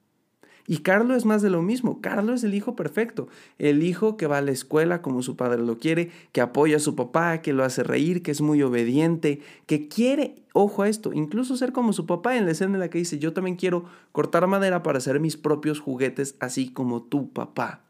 Y 0.70 0.78
Carlos 0.82 1.18
es 1.18 1.26
más 1.26 1.42
de 1.42 1.50
lo 1.50 1.64
mismo. 1.64 2.00
Carlos 2.00 2.36
es 2.36 2.44
el 2.44 2.54
hijo 2.54 2.76
perfecto. 2.76 3.28
El 3.58 3.82
hijo 3.82 4.18
que 4.18 4.28
va 4.28 4.38
a 4.38 4.42
la 4.42 4.52
escuela 4.52 5.02
como 5.02 5.24
su 5.24 5.36
padre 5.36 5.64
lo 5.64 5.80
quiere, 5.80 6.12
que 6.32 6.42
apoya 6.42 6.76
a 6.78 6.80
su 6.80 6.96
papá, 6.96 7.42
que 7.42 7.54
lo 7.54 7.64
hace 7.64 7.82
reír, 7.82 8.22
que 8.22 8.30
es 8.30 8.40
muy 8.40 8.62
obediente, 8.62 9.42
que 9.66 9.88
quiere, 9.88 10.36
ojo 10.54 10.84
a 10.84 10.88
esto, 10.88 11.12
incluso 11.12 11.58
ser 11.58 11.72
como 11.72 11.92
su 11.92 12.06
papá 12.06 12.38
en 12.38 12.46
la 12.46 12.52
escena 12.52 12.76
en 12.76 12.82
la 12.82 12.92
que 12.92 13.00
dice, 13.00 13.18
yo 13.18 13.34
también 13.34 13.56
quiero 13.56 13.86
cortar 14.12 14.46
madera 14.46 14.84
para 14.84 15.00
hacer 15.00 15.20
mis 15.20 15.38
propios 15.38 15.80
juguetes, 15.80 16.36
así 16.40 16.70
como 16.70 17.02
tu 17.02 17.30
papá. 17.30 17.82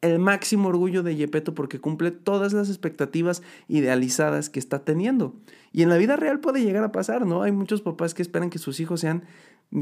El 0.00 0.18
máximo 0.18 0.70
orgullo 0.70 1.02
de 1.02 1.14
Yepeto 1.14 1.54
porque 1.54 1.80
cumple 1.80 2.12
todas 2.12 2.54
las 2.54 2.70
expectativas 2.70 3.42
idealizadas 3.68 4.48
que 4.48 4.58
está 4.58 4.78
teniendo. 4.78 5.34
Y 5.70 5.82
en 5.82 5.90
la 5.90 5.98
vida 5.98 6.16
real 6.16 6.40
puede 6.40 6.64
llegar 6.64 6.82
a 6.82 6.92
pasar, 6.92 7.26
¿no? 7.26 7.42
Hay 7.42 7.52
muchos 7.52 7.82
papás 7.82 8.14
que 8.14 8.22
esperan 8.22 8.48
que 8.50 8.58
sus 8.58 8.80
hijos 8.80 9.00
sean 9.00 9.22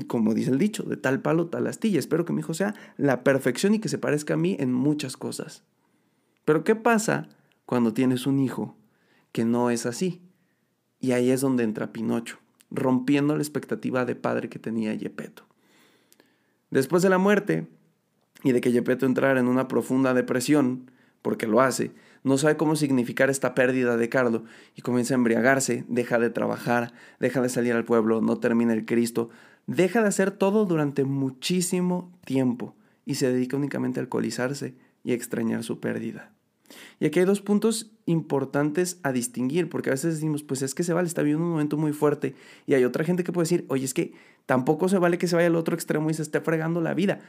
como 0.06 0.34
dice 0.34 0.50
el 0.50 0.58
dicho, 0.58 0.84
de 0.84 0.96
tal 0.96 1.20
palo, 1.20 1.48
tal 1.48 1.66
astilla. 1.66 1.98
Espero 1.98 2.24
que 2.24 2.32
mi 2.32 2.40
hijo 2.40 2.54
sea 2.54 2.74
la 2.96 3.24
perfección 3.24 3.74
y 3.74 3.80
que 3.80 3.88
se 3.88 3.98
parezca 3.98 4.34
a 4.34 4.36
mí 4.36 4.56
en 4.60 4.72
muchas 4.72 5.16
cosas. 5.16 5.64
Pero 6.44 6.64
¿qué 6.64 6.76
pasa 6.76 7.28
cuando 7.66 7.92
tienes 7.92 8.26
un 8.26 8.38
hijo 8.38 8.76
que 9.32 9.44
no 9.44 9.70
es 9.70 9.86
así? 9.86 10.22
Y 11.00 11.12
ahí 11.12 11.30
es 11.30 11.40
donde 11.40 11.64
entra 11.64 11.92
Pinocho, 11.92 12.38
rompiendo 12.70 13.34
la 13.34 13.42
expectativa 13.42 14.04
de 14.04 14.14
padre 14.14 14.48
que 14.48 14.58
tenía 14.58 14.94
Yepeto. 14.94 15.44
Después 16.70 17.02
de 17.02 17.08
la 17.08 17.18
muerte 17.18 17.66
y 18.44 18.52
de 18.52 18.60
que 18.60 18.72
Yepeto 18.72 19.06
entrara 19.06 19.40
en 19.40 19.48
una 19.48 19.66
profunda 19.66 20.14
depresión, 20.14 20.90
porque 21.22 21.46
lo 21.46 21.60
hace, 21.60 21.92
no 22.22 22.38
sabe 22.38 22.56
cómo 22.56 22.76
significar 22.76 23.30
esta 23.30 23.54
pérdida 23.54 23.96
de 23.96 24.08
Carlo 24.08 24.44
y 24.76 24.82
comienza 24.82 25.14
a 25.14 25.16
embriagarse, 25.16 25.84
deja 25.88 26.18
de 26.18 26.30
trabajar, 26.30 26.92
deja 27.18 27.40
de 27.40 27.48
salir 27.48 27.74
al 27.74 27.84
pueblo, 27.84 28.20
no 28.20 28.38
termina 28.38 28.72
el 28.72 28.84
Cristo, 28.84 29.30
deja 29.66 30.02
de 30.02 30.08
hacer 30.08 30.30
todo 30.30 30.66
durante 30.66 31.04
muchísimo 31.04 32.12
tiempo 32.24 32.74
y 33.06 33.14
se 33.14 33.32
dedica 33.32 33.56
únicamente 33.56 34.00
a 34.00 34.02
alcoholizarse 34.02 34.74
y 35.02 35.12
extrañar 35.12 35.64
su 35.64 35.80
pérdida. 35.80 36.32
Y 36.98 37.06
aquí 37.06 37.18
hay 37.18 37.24
dos 37.24 37.40
puntos 37.40 37.90
importantes 38.06 39.00
a 39.02 39.12
distinguir, 39.12 39.68
porque 39.68 39.90
a 39.90 39.92
veces 39.92 40.14
decimos, 40.14 40.42
pues 40.42 40.62
es 40.62 40.74
que 40.74 40.84
se 40.84 40.92
vale, 40.92 41.08
está 41.08 41.22
viviendo 41.22 41.44
un 41.44 41.50
momento 41.50 41.76
muy 41.76 41.92
fuerte, 41.92 42.34
y 42.66 42.74
hay 42.74 42.84
otra 42.84 43.04
gente 43.04 43.24
que 43.24 43.32
puede 43.32 43.44
decir, 43.44 43.64
oye, 43.68 43.84
es 43.84 43.94
que 43.94 44.12
tampoco 44.46 44.88
se 44.88 44.98
vale 44.98 45.18
que 45.18 45.26
se 45.26 45.36
vaya 45.36 45.48
al 45.48 45.56
otro 45.56 45.74
extremo 45.74 46.10
y 46.10 46.14
se 46.14 46.22
esté 46.22 46.40
fregando 46.40 46.80
la 46.80 46.94
vida. 46.94 47.20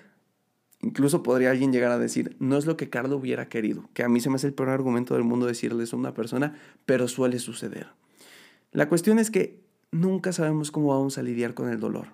Incluso 0.81 1.21
podría 1.21 1.51
alguien 1.51 1.71
llegar 1.71 1.91
a 1.91 1.99
decir, 1.99 2.35
no 2.39 2.57
es 2.57 2.65
lo 2.65 2.75
que 2.75 2.89
Carlos 2.89 3.19
hubiera 3.19 3.47
querido, 3.49 3.87
que 3.93 4.03
a 4.03 4.09
mí 4.09 4.19
se 4.19 4.29
me 4.29 4.37
hace 4.37 4.47
el 4.47 4.53
peor 4.53 4.69
argumento 4.69 5.13
del 5.13 5.23
mundo 5.23 5.45
decirle 5.45 5.83
eso 5.83 5.95
a 5.95 5.99
una 5.99 6.13
persona, 6.13 6.55
pero 6.85 7.07
suele 7.07 7.37
suceder. 7.37 7.87
La 8.71 8.89
cuestión 8.89 9.19
es 9.19 9.29
que 9.29 9.61
nunca 9.91 10.33
sabemos 10.33 10.71
cómo 10.71 10.87
vamos 10.87 11.17
a 11.17 11.23
lidiar 11.23 11.53
con 11.53 11.69
el 11.69 11.79
dolor. 11.79 12.07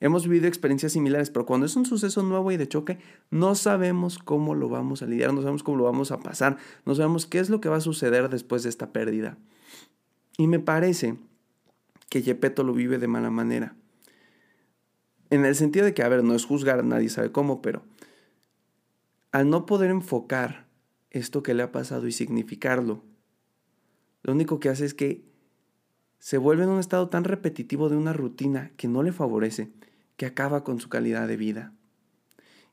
Hemos 0.00 0.24
vivido 0.24 0.48
experiencias 0.48 0.92
similares, 0.92 1.30
pero 1.30 1.46
cuando 1.46 1.64
es 1.64 1.76
un 1.76 1.86
suceso 1.86 2.22
nuevo 2.22 2.52
y 2.52 2.58
de 2.58 2.68
choque, 2.68 2.98
no 3.30 3.54
sabemos 3.54 4.18
cómo 4.18 4.54
lo 4.54 4.68
vamos 4.68 5.02
a 5.02 5.06
lidiar, 5.06 5.32
no 5.32 5.40
sabemos 5.40 5.62
cómo 5.62 5.78
lo 5.78 5.84
vamos 5.84 6.10
a 6.10 6.20
pasar, 6.20 6.58
no 6.84 6.94
sabemos 6.94 7.24
qué 7.24 7.38
es 7.38 7.48
lo 7.48 7.62
que 7.62 7.70
va 7.70 7.76
a 7.76 7.80
suceder 7.80 8.28
después 8.28 8.64
de 8.64 8.68
esta 8.68 8.92
pérdida. 8.92 9.38
Y 10.36 10.46
me 10.46 10.58
parece 10.58 11.16
que 12.10 12.22
Yepeto 12.22 12.64
lo 12.64 12.74
vive 12.74 12.98
de 12.98 13.06
mala 13.06 13.30
manera. 13.30 13.76
En 15.30 15.44
el 15.44 15.54
sentido 15.54 15.86
de 15.86 15.94
que, 15.94 16.02
a 16.02 16.08
ver, 16.08 16.22
no 16.22 16.34
es 16.34 16.44
juzgar, 16.44 16.84
nadie 16.84 17.08
sabe 17.08 17.32
cómo, 17.32 17.62
pero 17.62 17.82
al 19.34 19.50
no 19.50 19.66
poder 19.66 19.90
enfocar 19.90 20.68
esto 21.10 21.42
que 21.42 21.54
le 21.54 21.64
ha 21.64 21.72
pasado 21.72 22.06
y 22.06 22.12
significarlo, 22.12 23.02
lo 24.22 24.32
único 24.32 24.60
que 24.60 24.68
hace 24.68 24.84
es 24.84 24.94
que 24.94 25.24
se 26.20 26.38
vuelve 26.38 26.62
en 26.62 26.68
un 26.68 26.78
estado 26.78 27.08
tan 27.08 27.24
repetitivo 27.24 27.88
de 27.88 27.96
una 27.96 28.12
rutina 28.12 28.70
que 28.76 28.86
no 28.86 29.02
le 29.02 29.10
favorece, 29.10 29.72
que 30.16 30.26
acaba 30.26 30.62
con 30.62 30.78
su 30.78 30.88
calidad 30.88 31.26
de 31.26 31.36
vida. 31.36 31.72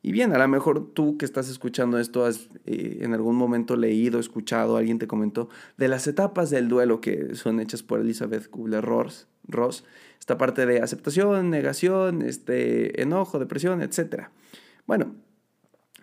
Y 0.03 0.11
bien, 0.11 0.33
a 0.33 0.37
lo 0.37 0.47
mejor 0.47 0.93
tú 0.93 1.17
que 1.17 1.25
estás 1.25 1.49
escuchando 1.49 1.97
esto 1.97 2.25
has 2.25 2.47
eh, 2.65 2.99
en 3.01 3.15
algún 3.15 3.37
momento 3.37 3.75
leído, 3.75 4.19
escuchado, 4.19 4.77
alguien 4.77 4.99
te 4.99 5.07
comentó 5.07 5.49
de 5.77 5.87
las 5.87 6.05
etapas 6.05 6.51
del 6.51 6.67
duelo 6.67 7.01
que 7.01 7.33
son 7.33 7.59
hechas 7.59 7.81
por 7.81 8.01
Elizabeth 8.01 8.51
Kubler-Ross, 8.51 9.27
Ross, 9.47 9.83
esta 10.19 10.37
parte 10.37 10.67
de 10.67 10.79
aceptación, 10.83 11.49
negación, 11.49 12.21
este, 12.21 13.01
enojo, 13.01 13.39
depresión, 13.39 13.81
etc. 13.81 14.27
Bueno, 14.85 15.15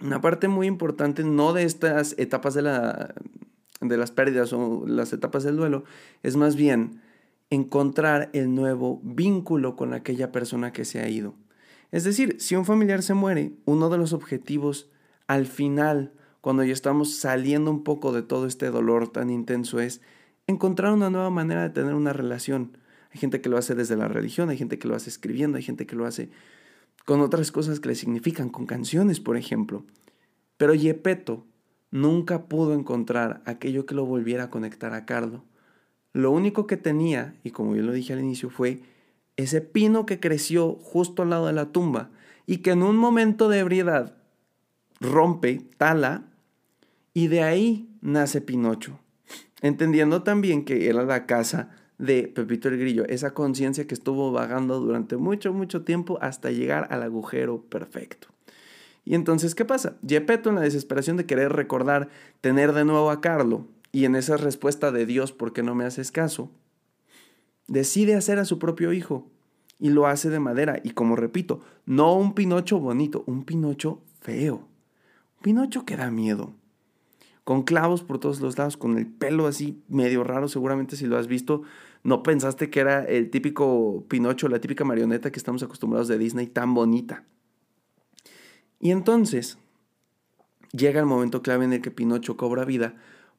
una 0.01 0.21
parte 0.21 0.49
muy 0.49 0.67
importante, 0.67 1.25
no 1.25 1.53
de 1.53 1.65
estas 1.65 2.15
etapas 2.19 2.55
de, 2.55 2.63
la, 2.63 3.15
de 3.81 3.97
las 3.97 4.11
pérdidas 4.11 4.53
o 4.53 4.85
las 4.87 5.13
etapas 5.13 5.45
del 5.45 5.57
duelo, 5.57 5.85
es 6.23 6.37
más 6.37 6.57
bien 6.57 7.01
encontrar 7.51 8.31
el 8.33 8.55
nuevo 8.55 9.01
vínculo 9.03 9.77
con 9.77 9.95
aquella 9.95 10.33
persona 10.33 10.73
que 10.73 10.85
se 10.85 11.01
ha 11.01 11.09
ido. 11.09 11.35
Es 11.91 12.05
decir, 12.05 12.37
si 12.39 12.55
un 12.55 12.67
familiar 12.67 13.03
se 13.03 13.15
muere, 13.15 13.53
uno 13.65 13.89
de 13.89 13.99
los 13.99 14.13
objetivos 14.13 14.91
al 15.27 15.47
final, 15.47 16.13
cuando 16.41 16.65
ya 16.65 16.73
estamos 16.73 17.17
saliendo 17.17 17.71
un 17.71 17.83
poco 17.83 18.13
de 18.13 18.23
todo 18.23 18.47
este 18.47 18.71
dolor 18.71 19.09
tan 19.09 19.31
intenso, 19.31 19.81
es 19.81 20.01
encontrar 20.47 20.93
una 20.93 21.11
nueva 21.11 21.31
manera 21.31 21.63
de 21.63 21.71
tener 21.71 21.95
una 21.95 22.13
relación. 22.13 22.77
Hay 23.11 23.21
gente 23.21 23.41
que 23.41 23.49
lo 23.49 23.57
hace 23.57 23.75
desde 23.75 23.97
la 23.97 24.09
religión, 24.09 24.51
hay 24.51 24.59
gente 24.59 24.79
que 24.79 24.89
lo 24.89 24.95
hace 24.95 25.09
escribiendo, 25.09 25.57
hay 25.57 25.63
gente 25.63 25.87
que 25.87 25.97
lo 25.97 26.05
hace 26.05 26.31
con 27.09 27.23
otras 27.23 27.51
cosas 27.53 27.81
que 27.81 27.89
le 27.89 27.95
significan, 27.95 28.51
con 28.51 28.67
canciones, 28.67 29.19
por 29.19 29.39
ejemplo. 29.39 29.83
Pero 30.59 30.75
Yepeto 30.75 31.47
nunca 31.91 32.49
pudo 32.49 32.75
encontrar 32.75 33.41
aquello 33.47 33.87
que 33.87 33.95
lo 33.95 34.05
volviera 34.05 34.45
a 34.45 34.51
conectar 34.51 34.93
a 34.93 35.07
Carlo. 35.07 35.43
Lo 36.13 36.31
único 36.31 36.67
que 36.67 36.77
tenía, 36.77 37.35
y 37.45 37.51
como 37.51 37.75
yo 37.75 37.83
lo 37.83 37.93
dije 37.93 38.13
al 38.13 38.21
inicio, 38.21 38.51
fue 38.51 38.83
ese 39.39 39.63
pino 39.63 40.05
que 40.05 40.21
creció 40.21 40.75
justo 40.83 41.23
al 41.23 41.31
lado 41.31 41.47
de 41.47 41.55
la 41.55 41.73
tumba 41.73 42.11
y 42.45 42.59
que 42.59 42.73
en 42.73 42.83
un 42.83 42.99
momento 42.99 43.49
de 43.49 43.61
ebriedad 43.61 44.19
rompe, 45.01 45.63
tala, 45.79 46.25
y 47.15 47.29
de 47.29 47.43
ahí 47.43 47.89
nace 48.03 48.43
Pinocho. 48.43 49.01
Entendiendo 49.63 50.25
también 50.25 50.63
que 50.63 50.91
era 50.91 51.05
la 51.05 51.25
casa 51.25 51.71
de 51.99 52.29
Pepito 52.29 52.69
el 52.69 52.79
Grillo, 52.79 53.05
esa 53.07 53.35
conciencia 53.35 53.87
que 53.87 53.95
estuvo 53.95 54.33
vagando 54.33 54.81
durante 54.81 55.17
mucho, 55.17 55.53
mucho 55.53 55.83
tiempo 55.83 56.19
hasta 56.21 56.51
llegar 56.51 56.87
al 56.91 57.03
agujero 57.03 57.63
perfecto. 57.63 58.29
Y 59.05 59.15
entonces, 59.15 59.55
¿qué 59.55 59.65
pasa? 59.65 59.97
Gepetto, 60.07 60.49
en 60.49 60.57
la 60.57 60.61
desesperación 60.61 61.17
de 61.17 61.27
querer 61.27 61.53
recordar 61.53 62.09
tener 62.41 62.73
de 62.73 62.85
nuevo 62.85 63.11
a 63.11 63.21
Carlo, 63.21 63.67
y 63.91 64.05
en 64.05 64.17
esa 64.17 64.37
respuesta 64.37 64.93
de 64.93 65.07
Dios, 65.07 65.33
¿por 65.33 65.53
qué 65.53 65.63
no 65.63 65.75
me 65.75 65.85
haces 65.85 66.13
caso? 66.13 66.51
Decide 67.67 68.15
hacer 68.15 68.39
a 68.39 68.45
su 68.45 68.59
propio 68.59 68.93
hijo 68.93 69.31
y 69.79 69.91
lo 69.91 70.07
hace 70.07 70.29
de 70.31 70.41
madera. 70.41 70.81
Y 70.85 70.91
como 70.91 71.17
repito, 71.17 71.61
no 71.87 72.15
un 72.15 72.35
Pinocho 72.35 72.81
bonito, 72.81 73.25
un 73.27 73.45
Pinocho 73.45 74.03
feo. 74.21 74.69
Un 75.37 75.43
Pinocho 75.43 75.85
que 75.87 75.97
da 75.97 76.11
miedo 76.11 76.53
con 77.49 77.63
clavos 77.63 78.03
por 78.03 78.19
todos 78.19 78.43
los 78.43 78.59
lados, 78.59 78.77
con 78.77 78.99
el 78.99 79.07
pelo 79.07 79.47
así 79.47 79.83
medio 79.89 80.23
raro, 80.23 80.49
seguramente 80.49 80.97
si 80.97 81.07
lo 81.07 81.17
has 81.17 81.29
visto, 81.29 81.63
no 82.03 82.23
pensaste 82.23 82.71
que 82.71 82.81
era 82.81 83.05
el 83.05 83.31
típico 83.31 84.05
Pinocho, 84.09 84.49
la 84.49 84.61
típica 84.61 84.85
marioneta 84.85 85.31
que 85.31 85.39
estamos 85.39 85.63
acostumbrados 85.63 86.09
de 86.09 86.19
Disney, 86.19 86.47
tan 86.47 86.75
bonita. 86.75 87.25
Y 88.81 88.91
entonces 88.91 89.59
llega 90.73 91.01
el 91.01 91.07
momento 91.07 91.43
clave 91.43 91.65
en 91.65 91.73
el 91.75 91.83
que 91.83 91.91
Pinocho 91.91 92.37
cobra 92.37 92.65
vida 92.65 92.95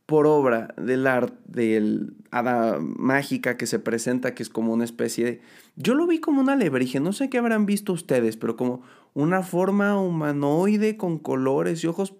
por 0.05 0.25
obra 0.25 0.73
del 0.75 1.05
arte, 1.05 1.37
del 1.45 2.15
hada 2.31 2.79
mágica 2.79 3.57
que 3.57 3.67
se 3.67 3.77
presenta, 3.77 4.33
que 4.33 4.41
es 4.41 4.49
como 4.49 4.73
una 4.73 4.83
especie 4.83 5.25
de... 5.25 5.41
Yo 5.75 5.93
lo 5.93 6.07
vi 6.07 6.19
como 6.19 6.41
una 6.41 6.53
alebrije, 6.53 6.99
no 6.99 7.13
sé 7.13 7.29
qué 7.29 7.37
habrán 7.37 7.67
visto 7.67 7.93
ustedes, 7.93 8.35
pero 8.35 8.55
como 8.55 8.81
una 9.13 9.43
forma 9.43 9.99
humanoide 9.99 10.97
con 10.97 11.19
colores 11.19 11.83
y 11.83 11.87
ojos 11.87 12.15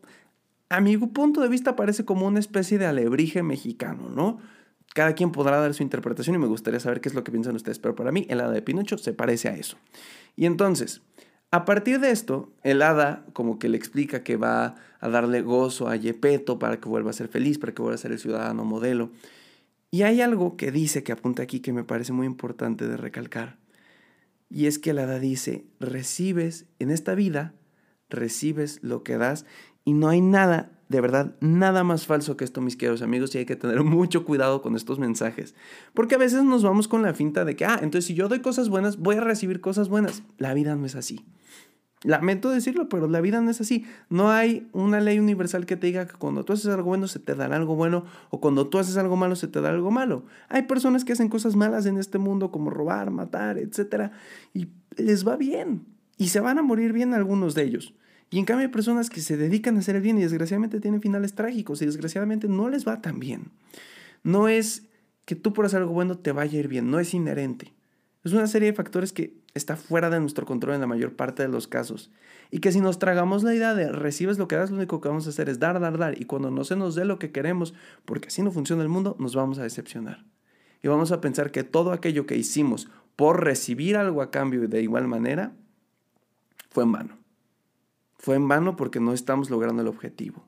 a 0.69 0.81
mi 0.81 0.97
punto 0.97 1.41
de 1.41 1.49
vista 1.49 1.75
parece 1.75 2.05
como 2.05 2.27
una 2.27 2.39
especie 2.39 2.77
de 2.77 2.85
alebrije 2.85 3.41
mexicano, 3.41 4.09
¿no? 4.09 4.39
Cada 4.99 5.13
quien 5.13 5.31
podrá 5.31 5.61
dar 5.61 5.73
su 5.73 5.81
interpretación 5.81 6.35
y 6.35 6.39
me 6.39 6.47
gustaría 6.47 6.81
saber 6.81 6.99
qué 6.99 7.07
es 7.07 7.15
lo 7.15 7.23
que 7.23 7.31
piensan 7.31 7.55
ustedes, 7.55 7.79
pero 7.79 7.95
para 7.95 8.11
mí 8.11 8.27
el 8.29 8.41
hada 8.41 8.51
de 8.51 8.61
Pinocho 8.61 8.97
se 8.97 9.13
parece 9.13 9.47
a 9.47 9.55
eso. 9.55 9.77
Y 10.35 10.45
entonces, 10.45 11.01
a 11.51 11.63
partir 11.63 12.01
de 12.01 12.11
esto, 12.11 12.51
el 12.63 12.81
hada 12.81 13.25
como 13.31 13.59
que 13.59 13.69
le 13.69 13.77
explica 13.77 14.23
que 14.23 14.35
va 14.35 14.75
a 14.99 15.07
darle 15.07 15.41
gozo 15.41 15.87
a 15.87 15.95
Yepeto 15.95 16.59
para 16.59 16.81
que 16.81 16.89
vuelva 16.89 17.11
a 17.11 17.13
ser 17.13 17.29
feliz, 17.29 17.59
para 17.59 17.73
que 17.73 17.81
vuelva 17.81 17.95
a 17.95 17.97
ser 17.97 18.11
el 18.11 18.19
ciudadano 18.19 18.65
modelo. 18.65 19.09
Y 19.89 20.01
hay 20.01 20.19
algo 20.19 20.57
que 20.57 20.69
dice, 20.69 21.01
que 21.01 21.13
apunta 21.13 21.43
aquí, 21.43 21.61
que 21.61 21.71
me 21.71 21.85
parece 21.85 22.11
muy 22.11 22.27
importante 22.27 22.85
de 22.85 22.97
recalcar. 22.97 23.55
Y 24.49 24.65
es 24.65 24.79
que 24.79 24.89
el 24.89 24.99
hada 24.99 25.17
dice, 25.17 25.63
recibes 25.79 26.65
en 26.79 26.91
esta 26.91 27.15
vida, 27.15 27.53
recibes 28.09 28.83
lo 28.83 29.03
que 29.03 29.15
das 29.15 29.45
y 29.85 29.93
no 29.93 30.09
hay 30.09 30.19
nada, 30.19 30.73
de 30.89 31.01
verdad, 31.01 31.35
nada 31.39 31.83
más 31.83 32.07
falso 32.07 32.35
que 32.35 32.43
esto, 32.43 32.61
mis 32.61 32.75
queridos 32.75 33.03
amigos, 33.03 33.33
y 33.35 33.37
hay 33.37 33.45
que 33.45 33.55
tener 33.55 33.83
mucho 33.83 34.25
cuidado 34.25 34.63
con 34.63 34.75
estos 34.75 34.97
mensajes. 34.97 35.53
Porque 35.93 36.15
a 36.15 36.17
veces 36.17 36.43
nos 36.43 36.63
vamos 36.63 36.87
con 36.87 37.03
la 37.03 37.13
finta 37.13 37.45
de 37.45 37.55
que, 37.55 37.63
ah, 37.63 37.79
entonces 37.81 38.05
si 38.05 38.15
yo 38.15 38.27
doy 38.27 38.39
cosas 38.39 38.69
buenas, 38.69 38.97
voy 38.97 39.15
a 39.15 39.21
recibir 39.21 39.61
cosas 39.61 39.87
buenas. 39.87 40.23
La 40.39 40.55
vida 40.55 40.75
no 40.75 40.87
es 40.87 40.95
así. 40.95 41.23
Lamento 42.01 42.49
decirlo, 42.49 42.89
pero 42.89 43.07
la 43.07 43.21
vida 43.21 43.39
no 43.39 43.51
es 43.51 43.61
así. 43.61 43.85
No 44.09 44.31
hay 44.31 44.67
una 44.71 44.99
ley 44.99 45.19
universal 45.19 45.67
que 45.67 45.75
te 45.75 45.87
diga 45.87 46.07
que 46.07 46.13
cuando 46.13 46.43
tú 46.43 46.53
haces 46.53 46.67
algo 46.67 46.87
bueno 46.87 47.07
se 47.07 47.19
te 47.19 47.35
dará 47.35 47.57
algo 47.57 47.75
bueno 47.75 48.05
o 48.29 48.39
cuando 48.39 48.67
tú 48.67 48.79
haces 48.79 48.97
algo 48.97 49.15
malo 49.15 49.35
se 49.35 49.47
te 49.47 49.61
da 49.61 49.69
algo 49.69 49.91
malo. 49.91 50.23
Hay 50.47 50.63
personas 50.63 51.03
que 51.03 51.11
hacen 51.11 51.27
cosas 51.27 51.55
malas 51.55 51.85
en 51.85 51.97
este 51.97 52.17
mundo 52.17 52.51
como 52.51 52.69
robar, 52.69 53.11
matar, 53.11 53.57
etc. 53.57 54.11
Y 54.53 54.69
les 54.95 55.27
va 55.27 55.35
bien. 55.35 55.85
Y 56.17 56.29
se 56.29 56.39
van 56.39 56.57
a 56.57 56.63
morir 56.63 56.93
bien 56.93 57.13
algunos 57.13 57.53
de 57.53 57.63
ellos. 57.63 57.93
Y 58.29 58.39
en 58.39 58.45
cambio 58.45 58.67
hay 58.67 58.71
personas 58.71 59.09
que 59.09 59.21
se 59.21 59.37
dedican 59.37 59.75
a 59.75 59.79
hacer 59.79 59.95
el 59.95 60.01
bien 60.01 60.17
y 60.17 60.21
desgraciadamente 60.21 60.79
tienen 60.79 61.01
finales 61.01 61.33
trágicos 61.33 61.81
y 61.81 61.85
desgraciadamente 61.85 62.47
no 62.47 62.69
les 62.69 62.87
va 62.87 63.01
tan 63.01 63.19
bien. 63.19 63.51
No 64.23 64.47
es 64.47 64.87
que 65.25 65.35
tú 65.35 65.53
por 65.53 65.65
hacer 65.65 65.79
algo 65.79 65.93
bueno 65.93 66.17
te 66.17 66.31
vaya 66.31 66.57
a 66.57 66.59
ir 66.59 66.67
bien, 66.67 66.91
no 66.91 66.99
es 66.99 67.13
inherente. 67.13 67.73
Es 68.23 68.33
una 68.33 68.47
serie 68.47 68.69
de 68.69 68.75
factores 68.75 69.13
que 69.13 69.39
está 69.53 69.77
fuera 69.77 70.09
de 70.09 70.19
nuestro 70.19 70.45
control 70.45 70.75
en 70.75 70.81
la 70.81 70.87
mayor 70.87 71.15
parte 71.15 71.41
de 71.41 71.49
los 71.49 71.67
casos. 71.67 72.11
Y 72.51 72.59
que 72.59 72.71
si 72.71 72.81
nos 72.81 72.99
tragamos 72.99 73.43
la 73.43 73.53
idea 73.53 73.73
de 73.73 73.91
recibes 73.91 74.37
lo 74.37 74.47
que 74.47 74.55
das, 74.55 74.71
lo 74.71 74.77
único 74.77 74.99
que 75.01 75.07
vamos 75.07 75.25
a 75.27 75.29
hacer 75.29 75.49
es 75.49 75.59
dar, 75.59 75.79
dar, 75.79 75.97
dar. 75.97 76.19
Y 76.19 76.25
cuando 76.25 76.51
no 76.51 76.63
se 76.63 76.75
nos 76.75 76.95
dé 76.95 77.05
lo 77.05 77.19
que 77.19 77.31
queremos, 77.31 77.73
porque 78.05 78.27
así 78.27 78.41
no 78.41 78.51
funciona 78.51 78.83
el 78.83 78.89
mundo, 78.89 79.15
nos 79.19 79.35
vamos 79.35 79.59
a 79.59 79.63
decepcionar. 79.63 80.25
Y 80.83 80.87
vamos 80.87 81.11
a 81.11 81.21
pensar 81.21 81.51
que 81.51 81.63
todo 81.63 81.91
aquello 81.91 82.25
que 82.25 82.37
hicimos 82.37 82.89
por 83.15 83.43
recibir 83.43 83.97
algo 83.97 84.21
a 84.21 84.31
cambio 84.31 84.67
de 84.67 84.81
igual 84.81 85.07
manera, 85.07 85.53
fue 86.69 86.83
en 86.83 86.91
vano. 86.91 87.17
Fue 88.19 88.35
en 88.35 88.49
vano 88.49 88.75
porque 88.75 88.99
no 88.99 89.13
estamos 89.13 89.49
logrando 89.49 89.81
el 89.81 89.87
objetivo. 89.87 90.43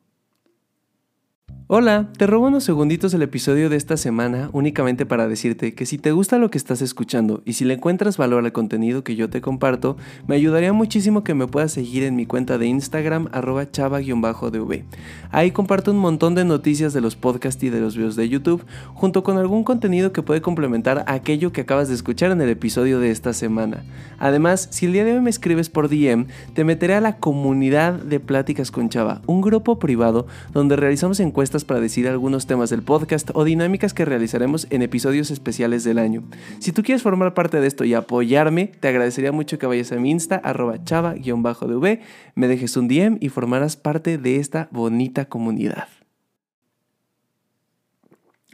Hola, 1.74 2.10
te 2.18 2.28
robo 2.28 2.48
unos 2.48 2.66
segunditos 2.66 3.14
el 3.14 3.22
episodio 3.22 3.70
de 3.70 3.78
esta 3.78 3.96
semana 3.96 4.50
únicamente 4.52 5.06
para 5.06 5.30
decirte 5.30 5.74
que 5.74 5.86
si 5.86 5.98
te 5.98 6.12
gusta 6.12 6.38
lo 6.38 6.52
que 6.52 6.58
estás 6.58 6.82
escuchando 6.82 7.44
y 7.46 7.54
si 7.54 7.64
le 7.64 7.76
encuentras 7.76 8.18
valor 8.18 8.44
al 8.44 8.52
contenido 8.52 9.06
que 9.06 9.16
yo 9.16 9.30
te 9.30 9.40
comparto, 9.40 9.96
me 10.28 10.36
ayudaría 10.36 10.74
muchísimo 10.74 11.24
que 11.24 11.34
me 11.34 11.48
puedas 11.48 11.72
seguir 11.72 12.04
en 12.04 12.18
mi 12.18 12.26
cuenta 12.26 12.58
de 12.58 12.68
Instagram 12.68 13.30
arroba 13.32 13.72
chava-dv. 13.72 14.84
Ahí 15.32 15.52
comparto 15.52 15.92
un 15.92 16.00
montón 16.00 16.36
de 16.36 16.44
noticias 16.44 16.92
de 16.92 17.00
los 17.00 17.16
podcasts 17.16 17.64
y 17.64 17.70
de 17.70 17.80
los 17.80 17.96
videos 17.96 18.18
de 18.18 18.28
YouTube, 18.28 18.66
junto 18.94 19.24
con 19.24 19.38
algún 19.38 19.64
contenido 19.64 20.12
que 20.12 20.24
puede 20.24 20.42
complementar 20.42 21.06
aquello 21.08 21.54
que 21.54 21.62
acabas 21.62 21.88
de 21.88 21.96
escuchar 21.96 22.32
en 22.32 22.42
el 22.42 22.50
episodio 22.50 23.00
de 23.00 23.12
esta 23.12 23.32
semana. 23.32 23.86
Además, 24.20 24.68
si 24.72 24.88
el 24.88 24.92
día 24.92 25.06
de 25.06 25.14
hoy 25.14 25.22
me 25.22 25.30
escribes 25.30 25.70
por 25.70 25.88
DM, 25.88 26.26
te 26.54 26.66
meteré 26.66 26.96
a 26.96 27.02
la 27.02 27.16
comunidad 27.16 27.94
de 27.94 28.20
Pláticas 28.20 28.72
con 28.72 28.90
Chava, 28.90 29.22
un 29.26 29.40
grupo 29.40 29.80
privado 29.80 30.28
donde 30.52 30.76
realizamos 30.76 31.22
para 31.50 31.80
decir 31.80 32.08
algunos 32.08 32.46
temas 32.46 32.70
del 32.70 32.84
podcast 32.84 33.32
o 33.34 33.44
dinámicas 33.44 33.96
que 33.96 34.06
realizaremos 34.06 34.68
en 34.70 34.84
episodios 34.84 35.32
especiales 35.32 35.84
del 35.84 35.98
año. 35.98 36.24
Si 36.60 36.72
tú 36.72 36.84
quieres 36.84 37.02
formar 37.02 37.34
parte 37.34 37.60
de 37.60 37.66
esto 37.66 37.84
y 37.84 37.96
apoyarme, 37.96 38.68
te 38.80 38.88
agradecería 38.88 39.32
mucho 39.32 39.58
que 39.58 39.66
vayas 39.66 39.92
a 39.92 39.96
mi 39.96 40.12
insta, 40.12 40.36
arroba 40.36 40.84
chava-dv, 40.84 42.00
me 42.36 42.48
dejes 42.48 42.78
un 42.78 42.88
DM 42.88 43.18
y 43.20 43.30
formarás 43.30 43.76
parte 43.76 44.20
de 44.20 44.36
esta 44.38 44.70
bonita 44.72 45.26
comunidad. 45.26 45.88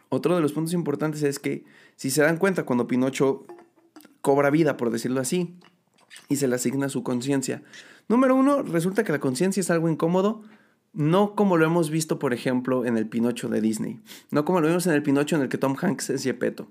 Otro 0.07 0.35
de 0.35 0.41
los 0.41 0.53
puntos 0.53 0.73
importantes 0.73 1.23
es 1.23 1.39
que, 1.39 1.65
si 1.97 2.09
se 2.09 2.21
dan 2.21 2.37
cuenta, 2.37 2.63
cuando 2.63 2.87
Pinocho 2.87 3.45
cobra 4.21 4.49
vida, 4.49 4.77
por 4.77 4.91
decirlo 4.91 5.19
así, 5.19 5.59
y 6.29 6.37
se 6.37 6.47
le 6.47 6.55
asigna 6.55 6.87
su 6.87 7.03
conciencia, 7.03 7.63
número 8.07 8.33
uno, 8.33 8.63
resulta 8.63 9.03
que 9.03 9.11
la 9.11 9.19
conciencia 9.19 9.59
es 9.59 9.69
algo 9.69 9.89
incómodo, 9.89 10.43
no 10.93 11.35
como 11.35 11.57
lo 11.57 11.65
hemos 11.65 11.89
visto, 11.89 12.19
por 12.19 12.33
ejemplo, 12.33 12.85
en 12.85 12.97
el 12.97 13.07
Pinocho 13.07 13.49
de 13.49 13.61
Disney. 13.61 13.99
No 14.31 14.45
como 14.45 14.61
lo 14.61 14.67
vimos 14.67 14.87
en 14.87 14.93
el 14.93 15.03
Pinocho 15.03 15.35
en 15.35 15.43
el 15.43 15.49
que 15.49 15.57
Tom 15.57 15.75
Hanks 15.79 16.09
es 16.09 16.23
Yepeto. 16.23 16.67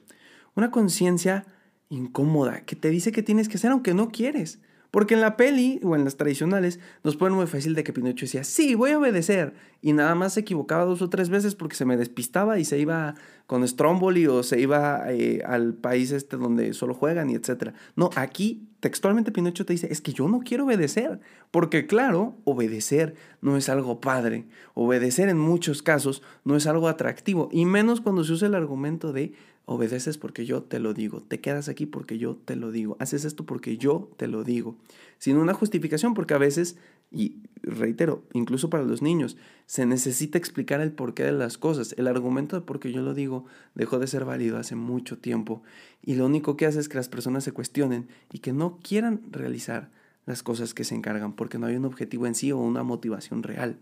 Una 0.54 0.70
conciencia 0.70 1.46
incómoda 1.88 2.64
que 2.64 2.76
te 2.76 2.90
dice 2.90 3.12
que 3.12 3.22
tienes 3.22 3.48
que 3.48 3.56
hacer 3.56 3.70
aunque 3.70 3.94
no 3.94 4.10
quieres. 4.10 4.58
Porque 4.90 5.14
en 5.14 5.20
la 5.20 5.36
peli 5.36 5.80
o 5.82 5.94
en 5.94 6.04
las 6.04 6.16
tradicionales 6.16 6.80
nos 7.04 7.16
ponen 7.16 7.36
muy 7.36 7.46
fácil 7.46 7.74
de 7.74 7.84
que 7.84 7.92
Pinocho 7.92 8.24
decía, 8.24 8.44
sí, 8.44 8.74
voy 8.74 8.92
a 8.92 8.98
obedecer. 8.98 9.54
Y 9.82 9.92
nada 9.92 10.14
más 10.14 10.34
se 10.34 10.40
equivocaba 10.40 10.84
dos 10.84 11.02
o 11.02 11.10
tres 11.10 11.28
veces 11.28 11.54
porque 11.54 11.76
se 11.76 11.84
me 11.84 11.96
despistaba 11.96 12.58
y 12.58 12.64
se 12.64 12.78
iba 12.78 13.14
con 13.46 13.66
Stromboli 13.66 14.26
o 14.26 14.42
se 14.42 14.60
iba 14.60 15.04
eh, 15.12 15.42
al 15.44 15.74
país 15.74 16.10
este 16.10 16.36
donde 16.36 16.72
solo 16.74 16.94
juegan 16.94 17.30
y 17.30 17.34
etc. 17.34 17.72
No, 17.94 18.10
aquí 18.16 18.68
textualmente 18.80 19.32
Pinocho 19.32 19.64
te 19.64 19.72
dice, 19.72 19.88
es 19.90 20.00
que 20.00 20.12
yo 20.12 20.28
no 20.28 20.40
quiero 20.40 20.64
obedecer. 20.64 21.20
Porque 21.50 21.86
claro, 21.86 22.36
obedecer 22.44 23.14
no 23.40 23.56
es 23.56 23.68
algo 23.68 24.00
padre. 24.00 24.46
Obedecer 24.74 25.28
en 25.28 25.38
muchos 25.38 25.82
casos 25.82 26.22
no 26.44 26.56
es 26.56 26.66
algo 26.66 26.88
atractivo. 26.88 27.48
Y 27.52 27.64
menos 27.64 28.00
cuando 28.00 28.24
se 28.24 28.32
usa 28.32 28.48
el 28.48 28.54
argumento 28.54 29.12
de 29.12 29.32
Obedeces 29.68 30.16
porque 30.16 30.46
yo 30.46 30.62
te 30.62 30.78
lo 30.78 30.94
digo. 30.94 31.22
Te 31.22 31.40
quedas 31.40 31.68
aquí 31.68 31.86
porque 31.86 32.18
yo 32.18 32.36
te 32.36 32.54
lo 32.54 32.70
digo. 32.70 32.96
Haces 33.00 33.24
esto 33.24 33.44
porque 33.44 33.76
yo 33.76 34.08
te 34.16 34.28
lo 34.28 34.44
digo. 34.44 34.76
Sin 35.18 35.36
una 35.36 35.54
justificación 35.54 36.14
porque 36.14 36.34
a 36.34 36.38
veces, 36.38 36.76
y 37.10 37.38
reitero, 37.62 38.22
incluso 38.32 38.70
para 38.70 38.84
los 38.84 39.02
niños, 39.02 39.36
se 39.66 39.84
necesita 39.84 40.38
explicar 40.38 40.80
el 40.80 40.92
porqué 40.92 41.24
de 41.24 41.32
las 41.32 41.58
cosas. 41.58 41.96
El 41.98 42.06
argumento 42.06 42.54
de 42.54 42.64
por 42.64 42.78
qué 42.78 42.92
yo 42.92 43.02
lo 43.02 43.12
digo 43.12 43.44
dejó 43.74 43.98
de 43.98 44.06
ser 44.06 44.24
válido 44.24 44.56
hace 44.56 44.76
mucho 44.76 45.18
tiempo. 45.18 45.64
Y 46.00 46.14
lo 46.14 46.26
único 46.26 46.56
que 46.56 46.66
hace 46.66 46.78
es 46.78 46.88
que 46.88 46.98
las 46.98 47.08
personas 47.08 47.42
se 47.42 47.50
cuestionen 47.50 48.06
y 48.32 48.38
que 48.38 48.52
no 48.52 48.78
quieran 48.80 49.20
realizar 49.32 49.90
las 50.26 50.44
cosas 50.44 50.74
que 50.74 50.84
se 50.84 50.94
encargan 50.94 51.34
porque 51.34 51.58
no 51.58 51.66
hay 51.66 51.74
un 51.74 51.86
objetivo 51.86 52.28
en 52.28 52.36
sí 52.36 52.52
o 52.52 52.58
una 52.58 52.84
motivación 52.84 53.42
real. 53.42 53.78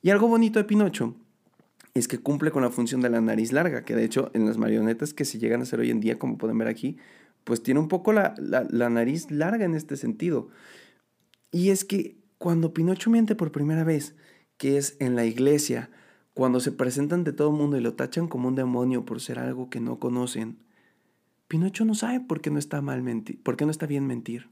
Y 0.00 0.08
algo 0.08 0.28
bonito 0.28 0.58
de 0.58 0.64
Pinocho 0.64 1.14
es 1.94 2.08
que 2.08 2.18
cumple 2.18 2.50
con 2.50 2.62
la 2.62 2.70
función 2.70 3.00
de 3.00 3.08
la 3.08 3.20
nariz 3.20 3.52
larga, 3.52 3.84
que 3.84 3.94
de 3.94 4.04
hecho 4.04 4.30
en 4.34 4.46
las 4.46 4.58
marionetas 4.58 5.14
que 5.14 5.24
se 5.24 5.38
llegan 5.38 5.60
a 5.60 5.62
hacer 5.62 5.78
hoy 5.78 5.90
en 5.90 6.00
día, 6.00 6.18
como 6.18 6.36
pueden 6.38 6.58
ver 6.58 6.66
aquí, 6.66 6.96
pues 7.44 7.62
tiene 7.62 7.78
un 7.78 7.88
poco 7.88 8.12
la, 8.12 8.34
nariz 8.90 9.30
larga 9.30 9.64
en 9.64 9.74
este 9.74 9.96
sentido. 9.96 10.48
Y 11.52 11.70
es 11.70 11.84
que 11.84 12.16
cuando 12.38 12.74
Pinocho 12.74 13.10
miente 13.10 13.36
por 13.36 13.52
primera 13.52 13.84
vez, 13.84 14.16
que 14.56 14.76
es 14.76 14.96
en 14.98 15.14
la 15.14 15.24
iglesia, 15.24 15.90
cuando 16.32 16.58
se 16.58 16.72
presentan 16.72 17.22
de 17.22 17.32
todo 17.32 17.50
el 17.50 17.56
mundo 17.56 17.76
y 17.76 17.80
lo 17.80 17.94
tachan 17.94 18.26
como 18.26 18.48
un 18.48 18.56
demonio 18.56 19.04
por 19.04 19.20
ser 19.20 19.38
algo 19.38 19.70
que 19.70 19.78
no 19.78 20.00
conocen, 20.00 20.58
Pinocho 21.46 21.84
no 21.84 21.94
sabe 21.94 22.18
por 22.18 22.40
qué 22.40 22.50
no 22.50 22.58
está 22.58 22.80
mal 22.80 23.02
mentir, 23.02 23.40
por 23.40 23.56
qué 23.56 23.66
no 23.66 23.70
está 23.70 23.86
bien 23.86 24.06
mentir. 24.06 24.48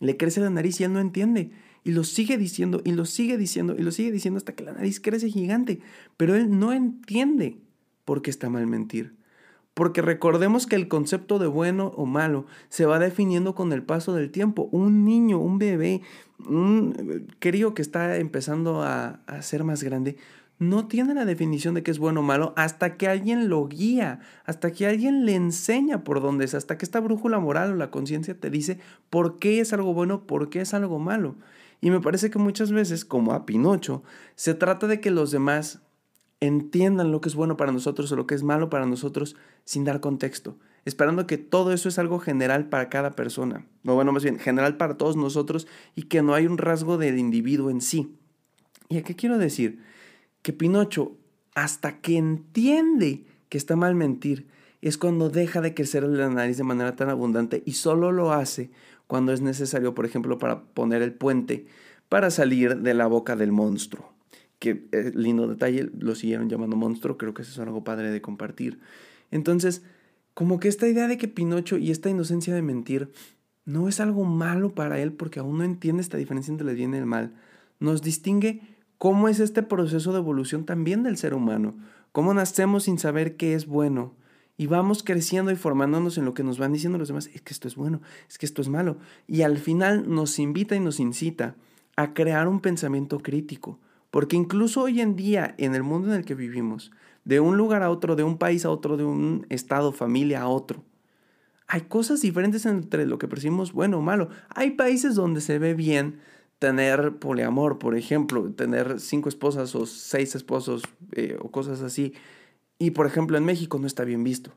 Le 0.00 0.18
crece 0.18 0.40
la 0.40 0.50
nariz 0.50 0.80
y 0.80 0.84
él 0.84 0.92
no 0.92 1.00
entiende. 1.00 1.50
Y 1.88 1.92
lo 1.92 2.04
sigue 2.04 2.36
diciendo 2.36 2.82
y 2.84 2.92
lo 2.92 3.06
sigue 3.06 3.38
diciendo 3.38 3.74
y 3.74 3.80
lo 3.82 3.92
sigue 3.92 4.12
diciendo 4.12 4.36
hasta 4.36 4.54
que 4.54 4.62
la 4.62 4.74
nariz 4.74 5.00
crece 5.00 5.30
gigante. 5.30 5.80
Pero 6.18 6.34
él 6.34 6.58
no 6.58 6.74
entiende 6.74 7.56
por 8.04 8.20
qué 8.20 8.28
está 8.28 8.50
mal 8.50 8.66
mentir. 8.66 9.14
Porque 9.72 10.02
recordemos 10.02 10.66
que 10.66 10.76
el 10.76 10.88
concepto 10.88 11.38
de 11.38 11.46
bueno 11.46 11.94
o 11.96 12.04
malo 12.04 12.44
se 12.68 12.84
va 12.84 12.98
definiendo 12.98 13.54
con 13.54 13.72
el 13.72 13.82
paso 13.82 14.12
del 14.12 14.30
tiempo. 14.30 14.68
Un 14.70 15.06
niño, 15.06 15.38
un 15.38 15.58
bebé, 15.58 16.02
un 16.46 17.26
crío 17.38 17.72
que 17.72 17.80
está 17.80 18.18
empezando 18.18 18.82
a, 18.82 19.22
a 19.26 19.40
ser 19.40 19.64
más 19.64 19.82
grande, 19.82 20.18
no 20.58 20.88
tiene 20.88 21.14
la 21.14 21.24
definición 21.24 21.72
de 21.72 21.82
qué 21.82 21.90
es 21.90 21.98
bueno 21.98 22.20
o 22.20 22.22
malo 22.22 22.52
hasta 22.56 22.98
que 22.98 23.08
alguien 23.08 23.48
lo 23.48 23.66
guía, 23.66 24.20
hasta 24.44 24.72
que 24.72 24.86
alguien 24.86 25.24
le 25.24 25.36
enseña 25.36 26.04
por 26.04 26.20
dónde 26.20 26.44
es, 26.44 26.52
hasta 26.52 26.76
que 26.76 26.84
esta 26.84 27.00
brújula 27.00 27.38
moral 27.38 27.72
o 27.72 27.76
la 27.76 27.90
conciencia 27.90 28.38
te 28.38 28.50
dice 28.50 28.78
por 29.08 29.38
qué 29.38 29.60
es 29.60 29.72
algo 29.72 29.94
bueno, 29.94 30.26
por 30.26 30.50
qué 30.50 30.60
es 30.60 30.74
algo 30.74 30.98
malo. 30.98 31.36
Y 31.80 31.90
me 31.90 32.00
parece 32.00 32.30
que 32.30 32.38
muchas 32.38 32.72
veces, 32.72 33.04
como 33.04 33.32
a 33.32 33.46
Pinocho, 33.46 34.02
se 34.34 34.54
trata 34.54 34.86
de 34.86 35.00
que 35.00 35.10
los 35.10 35.30
demás 35.30 35.80
entiendan 36.40 37.10
lo 37.12 37.20
que 37.20 37.28
es 37.28 37.34
bueno 37.34 37.56
para 37.56 37.72
nosotros 37.72 38.10
o 38.12 38.16
lo 38.16 38.26
que 38.26 38.34
es 38.34 38.42
malo 38.42 38.70
para 38.70 38.86
nosotros 38.86 39.36
sin 39.64 39.84
dar 39.84 40.00
contexto, 40.00 40.56
esperando 40.84 41.26
que 41.26 41.38
todo 41.38 41.72
eso 41.72 41.88
es 41.88 41.98
algo 41.98 42.18
general 42.18 42.68
para 42.68 42.88
cada 42.88 43.12
persona, 43.12 43.66
o 43.84 43.94
bueno, 43.94 44.12
más 44.12 44.22
bien 44.22 44.38
general 44.38 44.76
para 44.76 44.96
todos 44.96 45.16
nosotros 45.16 45.66
y 45.94 46.04
que 46.04 46.22
no 46.22 46.34
hay 46.34 46.46
un 46.46 46.58
rasgo 46.58 46.96
del 46.98 47.18
individuo 47.18 47.70
en 47.70 47.80
sí. 47.80 48.14
¿Y 48.88 48.98
a 48.98 49.02
qué 49.02 49.16
quiero 49.16 49.38
decir? 49.38 49.82
Que 50.42 50.52
Pinocho, 50.52 51.16
hasta 51.54 52.00
que 52.00 52.16
entiende 52.16 53.24
que 53.48 53.58
está 53.58 53.76
mal 53.76 53.94
mentir, 53.94 54.46
es 54.80 54.96
cuando 54.96 55.28
deja 55.28 55.60
de 55.60 55.74
crecer 55.74 56.04
la 56.04 56.28
nariz 56.28 56.56
de 56.56 56.64
manera 56.64 56.94
tan 56.94 57.10
abundante 57.10 57.62
y 57.66 57.72
solo 57.72 58.12
lo 58.12 58.32
hace 58.32 58.70
cuando 59.08 59.32
es 59.32 59.40
necesario, 59.40 59.94
por 59.94 60.06
ejemplo, 60.06 60.38
para 60.38 60.62
poner 60.62 61.02
el 61.02 61.12
puente 61.12 61.66
para 62.08 62.30
salir 62.30 62.78
de 62.78 62.94
la 62.94 63.06
boca 63.06 63.34
del 63.34 63.50
monstruo. 63.50 64.12
Que 64.60 64.88
eh, 64.92 65.12
lindo 65.14 65.48
detalle, 65.48 65.90
lo 65.98 66.14
siguieron 66.14 66.48
llamando 66.48 66.76
monstruo, 66.76 67.18
creo 67.18 67.34
que 67.34 67.42
eso 67.42 67.50
es 67.50 67.58
algo 67.58 67.82
padre 67.82 68.10
de 68.10 68.20
compartir. 68.20 68.78
Entonces, 69.30 69.82
como 70.34 70.60
que 70.60 70.68
esta 70.68 70.86
idea 70.86 71.08
de 71.08 71.18
que 71.18 71.26
Pinocho 71.26 71.78
y 71.78 71.90
esta 71.90 72.10
inocencia 72.10 72.54
de 72.54 72.62
mentir 72.62 73.10
no 73.64 73.88
es 73.88 74.00
algo 74.00 74.24
malo 74.24 74.74
para 74.74 75.00
él 75.00 75.12
porque 75.12 75.40
aún 75.40 75.58
no 75.58 75.64
entiende 75.64 76.02
esta 76.02 76.16
diferencia 76.16 76.52
entre 76.52 76.68
el 76.68 76.76
bien 76.76 76.94
y 76.94 76.98
el 76.98 77.06
mal, 77.06 77.34
nos 77.80 78.02
distingue 78.02 78.62
cómo 78.98 79.28
es 79.28 79.40
este 79.40 79.62
proceso 79.62 80.12
de 80.12 80.18
evolución 80.18 80.64
también 80.64 81.02
del 81.02 81.16
ser 81.16 81.34
humano, 81.34 81.76
cómo 82.12 82.34
nacemos 82.34 82.84
sin 82.84 82.98
saber 82.98 83.36
qué 83.36 83.54
es 83.54 83.66
bueno, 83.66 84.14
y 84.58 84.66
vamos 84.66 85.04
creciendo 85.04 85.52
y 85.52 85.56
formándonos 85.56 86.18
en 86.18 86.24
lo 86.24 86.34
que 86.34 86.42
nos 86.42 86.58
van 86.58 86.72
diciendo 86.72 86.98
los 86.98 87.08
demás, 87.08 87.30
es 87.32 87.40
que 87.40 87.54
esto 87.54 87.68
es 87.68 87.76
bueno, 87.76 88.02
es 88.28 88.36
que 88.36 88.44
esto 88.44 88.60
es 88.60 88.68
malo. 88.68 88.98
Y 89.28 89.42
al 89.42 89.56
final 89.56 90.12
nos 90.12 90.40
invita 90.40 90.74
y 90.74 90.80
nos 90.80 90.98
incita 90.98 91.54
a 91.96 92.12
crear 92.12 92.48
un 92.48 92.60
pensamiento 92.60 93.20
crítico. 93.20 93.78
Porque 94.10 94.36
incluso 94.36 94.82
hoy 94.82 95.00
en 95.00 95.14
día, 95.14 95.54
en 95.58 95.76
el 95.76 95.84
mundo 95.84 96.08
en 96.08 96.14
el 96.14 96.24
que 96.24 96.34
vivimos, 96.34 96.90
de 97.24 97.38
un 97.38 97.56
lugar 97.56 97.84
a 97.84 97.90
otro, 97.90 98.16
de 98.16 98.24
un 98.24 98.36
país 98.36 98.64
a 98.64 98.70
otro, 98.70 98.96
de 98.96 99.04
un 99.04 99.46
estado, 99.48 99.92
familia 99.92 100.42
a 100.42 100.48
otro, 100.48 100.82
hay 101.68 101.82
cosas 101.82 102.22
diferentes 102.22 102.66
entre 102.66 103.06
lo 103.06 103.18
que 103.18 103.28
percibimos 103.28 103.72
bueno 103.72 103.98
o 103.98 104.02
malo. 104.02 104.28
Hay 104.48 104.72
países 104.72 105.14
donde 105.14 105.40
se 105.40 105.60
ve 105.60 105.74
bien 105.74 106.18
tener 106.58 107.18
poliamor, 107.18 107.78
por 107.78 107.96
ejemplo, 107.96 108.50
tener 108.52 108.98
cinco 108.98 109.28
esposas 109.28 109.74
o 109.76 109.86
seis 109.86 110.34
esposos 110.34 110.82
eh, 111.12 111.36
o 111.40 111.50
cosas 111.50 111.82
así. 111.82 112.14
Y 112.78 112.92
por 112.92 113.06
ejemplo 113.06 113.36
en 113.36 113.44
México 113.44 113.78
no 113.78 113.86
está 113.86 114.04
bien 114.04 114.24
visto. 114.24 114.54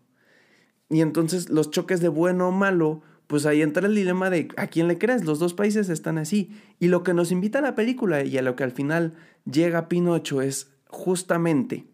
Y 0.89 1.01
entonces 1.01 1.49
los 1.49 1.71
choques 1.71 2.01
de 2.01 2.09
bueno 2.09 2.49
o 2.49 2.51
malo, 2.51 3.01
pues 3.27 3.45
ahí 3.45 3.61
entra 3.61 3.87
el 3.87 3.95
dilema 3.95 4.29
de 4.29 4.49
a 4.57 4.67
quién 4.67 4.87
le 4.87 4.97
crees, 4.97 5.23
los 5.23 5.39
dos 5.39 5.53
países 5.53 5.89
están 5.89 6.17
así. 6.17 6.51
Y 6.79 6.87
lo 6.87 7.03
que 7.03 7.13
nos 7.13 7.31
invita 7.31 7.59
a 7.59 7.61
la 7.61 7.75
película 7.75 8.23
y 8.23 8.37
a 8.37 8.41
lo 8.41 8.55
que 8.55 8.63
al 8.63 8.71
final 8.71 9.15
llega 9.45 9.87
Pinocho 9.87 10.41
es 10.41 10.69
justamente 10.87 11.85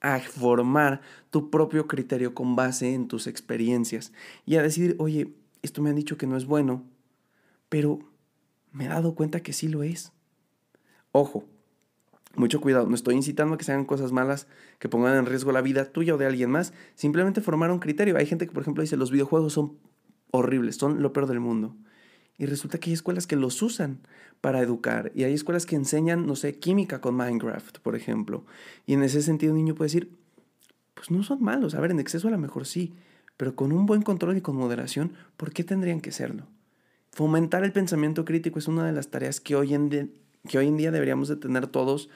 a 0.00 0.18
formar 0.18 1.02
tu 1.28 1.50
propio 1.50 1.86
criterio 1.86 2.34
con 2.34 2.56
base 2.56 2.94
en 2.94 3.06
tus 3.06 3.26
experiencias 3.26 4.12
y 4.46 4.56
a 4.56 4.62
decir, 4.62 4.96
oye, 4.98 5.34
esto 5.62 5.82
me 5.82 5.90
han 5.90 5.96
dicho 5.96 6.16
que 6.16 6.26
no 6.26 6.36
es 6.36 6.46
bueno, 6.46 6.84
pero 7.68 7.98
me 8.72 8.86
he 8.86 8.88
dado 8.88 9.14
cuenta 9.14 9.42
que 9.42 9.52
sí 9.52 9.68
lo 9.68 9.82
es. 9.82 10.12
Ojo, 11.12 11.44
mucho 12.36 12.60
cuidado, 12.60 12.86
no 12.86 12.94
estoy 12.94 13.14
incitando 13.16 13.54
a 13.54 13.58
que 13.58 13.64
se 13.64 13.72
hagan 13.72 13.84
cosas 13.84 14.12
malas 14.12 14.46
que 14.78 14.88
pongan 14.88 15.16
en 15.16 15.26
riesgo 15.26 15.52
la 15.52 15.62
vida 15.62 15.86
tuya 15.86 16.14
o 16.14 16.18
de 16.18 16.26
alguien 16.26 16.50
más, 16.50 16.72
simplemente 16.94 17.40
formar 17.40 17.70
un 17.70 17.80
criterio. 17.80 18.16
Hay 18.16 18.26
gente 18.26 18.46
que, 18.46 18.52
por 18.52 18.62
ejemplo, 18.62 18.82
dice 18.82 18.96
los 18.96 19.10
videojuegos 19.10 19.52
son 19.52 19.78
horribles, 20.30 20.76
son 20.76 21.02
lo 21.02 21.12
peor 21.12 21.26
del 21.26 21.40
mundo. 21.40 21.76
Y 22.38 22.46
resulta 22.46 22.78
que 22.78 22.90
hay 22.90 22.94
escuelas 22.94 23.26
que 23.26 23.36
los 23.36 23.60
usan 23.60 24.00
para 24.40 24.60
educar. 24.60 25.12
Y 25.14 25.24
hay 25.24 25.34
escuelas 25.34 25.66
que 25.66 25.76
enseñan, 25.76 26.26
no 26.26 26.36
sé, 26.36 26.58
química 26.58 27.00
con 27.00 27.14
Minecraft, 27.14 27.78
por 27.80 27.96
ejemplo. 27.96 28.46
Y 28.86 28.94
en 28.94 29.02
ese 29.02 29.20
sentido 29.20 29.52
un 29.52 29.58
niño 29.58 29.74
puede 29.74 29.88
decir, 29.88 30.16
pues 30.94 31.10
no 31.10 31.22
son 31.22 31.42
malos. 31.42 31.74
A 31.74 31.80
ver, 31.80 31.90
en 31.90 32.00
exceso 32.00 32.28
a 32.28 32.30
lo 32.30 32.38
mejor 32.38 32.64
sí. 32.64 32.94
Pero 33.36 33.54
con 33.56 33.72
un 33.72 33.84
buen 33.84 34.02
control 34.02 34.38
y 34.38 34.40
con 34.40 34.56
moderación, 34.56 35.12
¿por 35.36 35.52
qué 35.52 35.64
tendrían 35.64 36.00
que 36.00 36.12
serlo? 36.12 36.46
Fomentar 37.10 37.64
el 37.64 37.72
pensamiento 37.72 38.24
crítico 38.24 38.58
es 38.58 38.68
una 38.68 38.86
de 38.86 38.92
las 38.92 39.08
tareas 39.08 39.40
que 39.40 39.56
hoy 39.56 39.74
en, 39.74 39.90
que 40.48 40.58
hoy 40.58 40.68
en 40.68 40.76
día 40.76 40.90
deberíamos 40.90 41.28
de 41.28 41.36
tener 41.36 41.66
todos, 41.66 42.08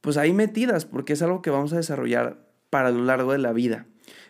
pues 0.00 0.16
ahí 0.16 0.32
metidas, 0.32 0.84
porque 0.84 1.12
es 1.12 1.22
algo 1.22 1.42
que 1.42 1.50
vamos 1.50 1.72
a 1.72 1.76
desarrollar 1.76 2.38
para 2.70 2.90
lo 2.90 3.04
largo 3.04 3.32
de 3.32 3.38
la 3.38 3.52
vida. 3.52 3.86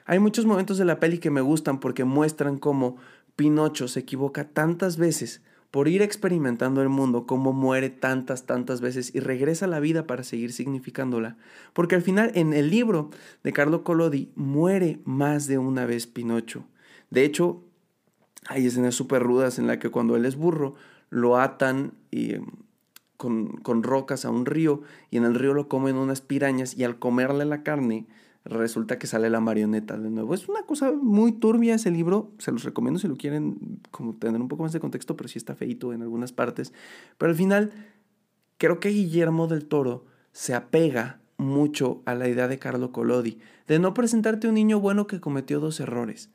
Hay 0.07 0.19
muchos 0.19 0.47
momentos 0.47 0.79
de 0.79 0.85
la 0.85 1.01
peli 1.01 1.19
que 1.19 1.31
me 1.31 1.41
gustan 1.41 1.81
porque 1.81 2.05
muestran 2.05 2.59
cómo 2.59 2.97
Pinocho 3.37 3.89
se 3.89 4.01
equivoca 4.01 4.49
tantas 4.49 4.97
veces 4.97 5.43
por 5.71 5.87
ir 5.87 6.01
experimentando 6.01 6.81
el 6.81 6.89
mundo, 6.89 7.27
cómo 7.27 7.53
muere 7.53 7.91
tantas, 7.91 8.47
tantas 8.47 8.81
veces 8.81 9.15
y 9.15 9.21
regresa 9.21 9.67
a 9.67 9.69
la 9.69 9.81
vida 9.81 10.07
para 10.07 10.25
seguir 10.25 10.53
significándola. 10.53 11.37
Porque 11.75 11.95
al 11.95 12.03
final, 12.03 12.33
en 12.35 12.55
el 12.55 12.71
libro 12.71 13.11
de 13.45 13.53
Carlo 13.53 13.85
Collodi, 13.85 14.33
muere 14.35 15.01
más 15.05 15.47
de 15.47 15.59
una 15.59 15.85
vez 15.85 16.07
Pinocho. 16.07 16.65
De 17.11 17.25
hecho, 17.25 17.63
hay 18.47 18.67
escenas 18.67 18.95
súper 18.95 19.23
rudas 19.23 19.59
en 19.59 19.67
la 19.67 19.79
que 19.79 19.91
cuando 19.91 20.17
él 20.17 20.25
es 20.25 20.37
burro, 20.37 20.75
lo 21.11 21.39
atan 21.39 21.93
y, 22.11 22.35
em, 22.35 22.47
con, 23.19 23.49
con 23.59 23.83
rocas 23.83 24.25
a 24.25 24.31
un 24.31 24.47
río 24.47 24.81
y 25.11 25.19
en 25.19 25.25
el 25.25 25.35
río 25.35 25.53
lo 25.53 25.69
comen 25.69 25.97
unas 25.97 26.23
pirañas 26.23 26.75
y 26.75 26.85
al 26.85 26.99
comerle 26.99 27.45
la 27.45 27.63
carne, 27.63 28.07
resulta 28.45 28.99
que 28.99 29.07
sale 29.07 29.29
la 29.29 29.41
marioneta 29.41 29.99
de 29.99 30.09
nuevo. 30.09 30.33
Es 30.33 30.49
una 30.49 30.63
cosa 30.63 30.93
muy 30.93 31.33
turbia 31.33 31.75
ese 31.75 31.91
libro, 31.91 32.33
se 32.39 32.53
los 32.53 32.65
recomiendo 32.65 32.99
si 32.99 33.09
lo 33.09 33.17
quieren 33.17 33.81
como 33.91 34.15
tener 34.15 34.41
un 34.41 34.49
poco 34.49 34.63
más 34.63 34.73
de 34.73 34.81
contexto, 34.81 35.17
pero 35.17 35.29
sí 35.29 35.39
está 35.39 35.55
feito 35.55 35.93
en 35.93 36.01
algunas 36.01 36.33
partes. 36.33 36.73
Pero 37.19 37.31
al 37.31 37.37
final, 37.37 37.73
creo 38.57 38.81
que 38.81 38.89
Guillermo 38.89 39.49
del 39.49 39.67
Toro 39.67 40.07
se 40.33 40.55
apega 40.55 41.21
mucho 41.37 42.03
a 42.07 42.15
la 42.15 42.29
idea 42.29 42.49
de 42.49 42.59
Carlo 42.59 42.91
Collodi, 42.91 43.39
de 43.67 43.79
no 43.79 43.95
presentarte 43.95 44.47
a 44.47 44.51
un 44.51 44.55
niño 44.55 44.81
bueno 44.81 45.07
que 45.07 45.21
cometió 45.21 45.61
dos 45.61 45.79
errores, 45.81 46.31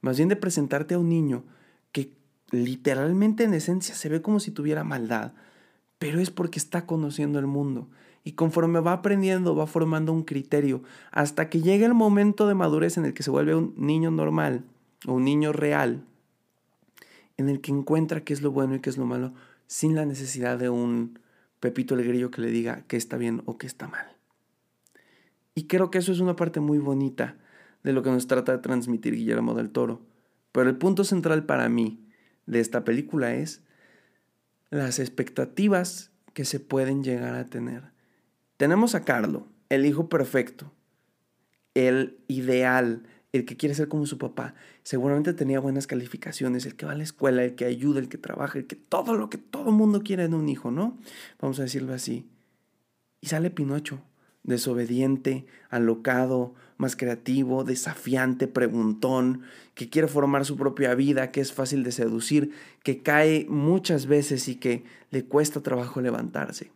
más 0.00 0.16
bien 0.16 0.28
de 0.28 0.36
presentarte 0.36 0.94
a 0.94 0.98
un 0.98 1.08
niño 1.08 1.44
que 1.92 2.12
literalmente 2.50 3.44
en 3.44 3.54
esencia 3.54 3.94
se 3.94 4.08
ve 4.08 4.22
como 4.22 4.40
si 4.40 4.50
tuviera 4.50 4.84
maldad, 4.84 5.32
pero 5.98 6.20
es 6.20 6.30
porque 6.30 6.58
está 6.58 6.86
conociendo 6.86 7.38
el 7.38 7.46
mundo 7.46 7.88
y 8.24 8.32
conforme 8.32 8.80
va 8.80 8.92
aprendiendo, 8.92 9.54
va 9.54 9.66
formando 9.66 10.12
un 10.12 10.24
criterio, 10.24 10.82
hasta 11.12 11.48
que 11.48 11.62
llegue 11.62 11.84
el 11.84 11.94
momento 11.94 12.48
de 12.48 12.54
madurez 12.54 12.98
en 12.98 13.04
el 13.04 13.14
que 13.14 13.22
se 13.22 13.30
vuelve 13.30 13.54
un 13.54 13.72
niño 13.76 14.10
normal 14.10 14.64
o 15.06 15.12
un 15.12 15.24
niño 15.24 15.52
real, 15.52 16.02
en 17.36 17.48
el 17.48 17.60
que 17.60 17.70
encuentra 17.70 18.24
qué 18.24 18.32
es 18.32 18.42
lo 18.42 18.50
bueno 18.50 18.74
y 18.74 18.80
qué 18.80 18.90
es 18.90 18.98
lo 18.98 19.06
malo, 19.06 19.32
sin 19.68 19.94
la 19.94 20.06
necesidad 20.06 20.58
de 20.58 20.68
un 20.70 21.20
Pepito 21.60 21.94
el 21.94 22.04
Grillo 22.04 22.30
que 22.30 22.42
le 22.42 22.50
diga 22.50 22.84
qué 22.88 22.96
está 22.96 23.16
bien 23.16 23.42
o 23.46 23.58
qué 23.58 23.66
está 23.66 23.88
mal. 23.88 24.06
Y 25.54 25.68
creo 25.68 25.90
que 25.90 25.98
eso 25.98 26.12
es 26.12 26.20
una 26.20 26.36
parte 26.36 26.60
muy 26.60 26.78
bonita 26.78 27.36
de 27.82 27.92
lo 27.92 28.02
que 28.02 28.10
nos 28.10 28.26
trata 28.26 28.52
de 28.52 28.58
transmitir 28.58 29.14
Guillermo 29.14 29.54
del 29.54 29.70
Toro. 29.70 30.02
Pero 30.52 30.68
el 30.68 30.76
punto 30.76 31.04
central 31.04 31.46
para 31.46 31.68
mí 31.68 32.04
de 32.46 32.60
esta 32.60 32.84
película 32.84 33.34
es 33.34 33.62
las 34.70 34.98
expectativas 34.98 36.10
que 36.34 36.44
se 36.44 36.60
pueden 36.60 37.02
llegar 37.02 37.34
a 37.34 37.46
tener 37.46 37.96
tenemos 38.56 38.94
a 38.94 39.04
Carlo, 39.04 39.46
el 39.68 39.84
hijo 39.84 40.08
perfecto, 40.08 40.72
el 41.74 42.18
ideal, 42.26 43.02
el 43.32 43.44
que 43.44 43.56
quiere 43.56 43.74
ser 43.74 43.88
como 43.88 44.06
su 44.06 44.16
papá. 44.16 44.54
Seguramente 44.82 45.34
tenía 45.34 45.60
buenas 45.60 45.86
calificaciones, 45.86 46.64
el 46.64 46.74
que 46.74 46.86
va 46.86 46.92
a 46.92 46.96
la 46.96 47.04
escuela, 47.04 47.44
el 47.44 47.54
que 47.54 47.66
ayuda, 47.66 48.00
el 48.00 48.08
que 48.08 48.16
trabaja, 48.16 48.58
el 48.58 48.66
que 48.66 48.76
todo 48.76 49.14
lo 49.14 49.28
que 49.28 49.38
todo 49.38 49.72
mundo 49.72 50.02
quiere 50.02 50.24
en 50.24 50.32
un 50.32 50.48
hijo, 50.48 50.70
¿no? 50.70 50.96
Vamos 51.38 51.58
a 51.58 51.64
decirlo 51.64 51.92
así. 51.92 52.26
Y 53.20 53.26
sale 53.26 53.50
Pinocho, 53.50 54.00
desobediente, 54.42 55.46
alocado, 55.68 56.54
más 56.76 56.96
creativo, 56.96 57.64
desafiante, 57.64 58.48
preguntón, 58.48 59.42
que 59.74 59.88
quiere 59.88 60.08
formar 60.08 60.44
su 60.44 60.56
propia 60.56 60.94
vida, 60.94 61.30
que 61.30 61.40
es 61.40 61.52
fácil 61.52 61.82
de 61.82 61.92
seducir, 61.92 62.52
que 62.82 63.02
cae 63.02 63.46
muchas 63.48 64.06
veces 64.06 64.48
y 64.48 64.56
que 64.56 64.84
le 65.10 65.24
cuesta 65.24 65.62
trabajo 65.62 66.00
levantarse. 66.00 66.70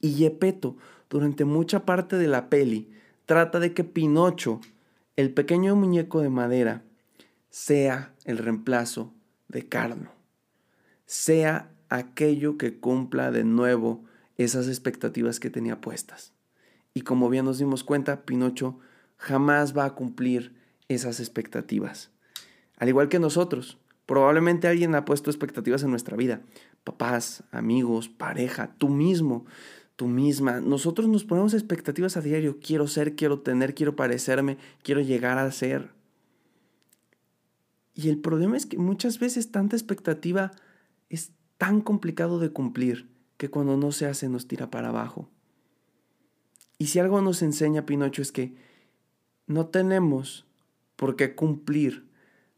Y 0.00 0.14
Gepetto, 0.14 0.76
durante 1.10 1.44
mucha 1.44 1.84
parte 1.84 2.16
de 2.16 2.28
la 2.28 2.48
peli, 2.48 2.90
trata 3.26 3.60
de 3.60 3.72
que 3.72 3.84
Pinocho, 3.84 4.60
el 5.16 5.32
pequeño 5.32 5.76
muñeco 5.76 6.20
de 6.20 6.30
madera, 6.30 6.82
sea 7.50 8.14
el 8.24 8.38
reemplazo 8.38 9.12
de 9.48 9.68
Carlo, 9.68 10.10
sea 11.06 11.70
aquello 11.88 12.56
que 12.56 12.78
cumpla 12.78 13.30
de 13.30 13.44
nuevo 13.44 14.04
esas 14.38 14.68
expectativas 14.68 15.38
que 15.38 15.50
tenía 15.50 15.80
puestas. 15.80 16.32
Y 16.94 17.02
como 17.02 17.28
bien 17.28 17.44
nos 17.44 17.58
dimos 17.58 17.84
cuenta, 17.84 18.24
Pinocho 18.24 18.78
jamás 19.16 19.76
va 19.76 19.84
a 19.84 19.94
cumplir 19.94 20.54
esas 20.88 21.20
expectativas. 21.20 22.10
Al 22.76 22.88
igual 22.88 23.08
que 23.08 23.18
nosotros, 23.18 23.78
probablemente 24.06 24.68
alguien 24.68 24.94
ha 24.94 25.04
puesto 25.04 25.30
expectativas 25.30 25.82
en 25.82 25.90
nuestra 25.90 26.16
vida. 26.16 26.42
Papás, 26.84 27.44
amigos, 27.50 28.08
pareja, 28.08 28.74
tú 28.78 28.88
mismo 28.88 29.46
tú 29.96 30.06
misma. 30.08 30.60
Nosotros 30.60 31.08
nos 31.08 31.24
ponemos 31.24 31.54
expectativas 31.54 32.16
a 32.16 32.20
diario. 32.20 32.58
Quiero 32.60 32.86
ser, 32.86 33.14
quiero 33.14 33.40
tener, 33.40 33.74
quiero 33.74 33.96
parecerme, 33.96 34.58
quiero 34.82 35.00
llegar 35.00 35.38
a 35.38 35.50
ser. 35.52 35.90
Y 37.94 38.08
el 38.08 38.18
problema 38.18 38.56
es 38.56 38.66
que 38.66 38.78
muchas 38.78 39.18
veces 39.18 39.50
tanta 39.50 39.76
expectativa 39.76 40.52
es 41.08 41.32
tan 41.58 41.80
complicado 41.80 42.38
de 42.38 42.50
cumplir 42.50 43.10
que 43.36 43.50
cuando 43.50 43.76
no 43.76 43.92
se 43.92 44.06
hace 44.06 44.28
nos 44.28 44.48
tira 44.48 44.70
para 44.70 44.88
abajo. 44.88 45.28
Y 46.82 46.88
si 46.88 46.98
algo 46.98 47.22
nos 47.22 47.42
enseña 47.42 47.86
Pinocho 47.86 48.22
es 48.22 48.32
que 48.32 48.56
no 49.46 49.66
tenemos 49.66 50.46
por 50.96 51.14
qué 51.14 51.36
cumplir 51.36 52.08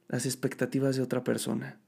las 0.09 0.25
expectativas 0.25 0.97
de 0.97 1.03
otra 1.03 1.25
persona. 1.25 1.79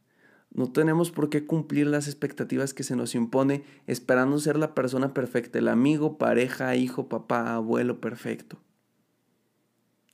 No 0.51 0.71
tenemos 0.71 1.11
por 1.11 1.31
qué 1.31 1.47
cumplir 1.47 1.87
las 1.87 2.09
expectativas 2.09 2.75
que 2.75 2.83
se 2.83 2.95
nos 2.95 3.15
impone 3.15 3.65
esperando 3.87 4.39
ser 4.39 4.59
la 4.59 4.75
persona 4.75 5.15
perfecta, 5.15 5.59
el 5.59 5.69
amigo, 5.69 6.19
pareja, 6.19 6.77
hijo, 6.77 7.09
papá, 7.09 7.55
abuelo 7.55 8.03
perfecto. 8.03 8.59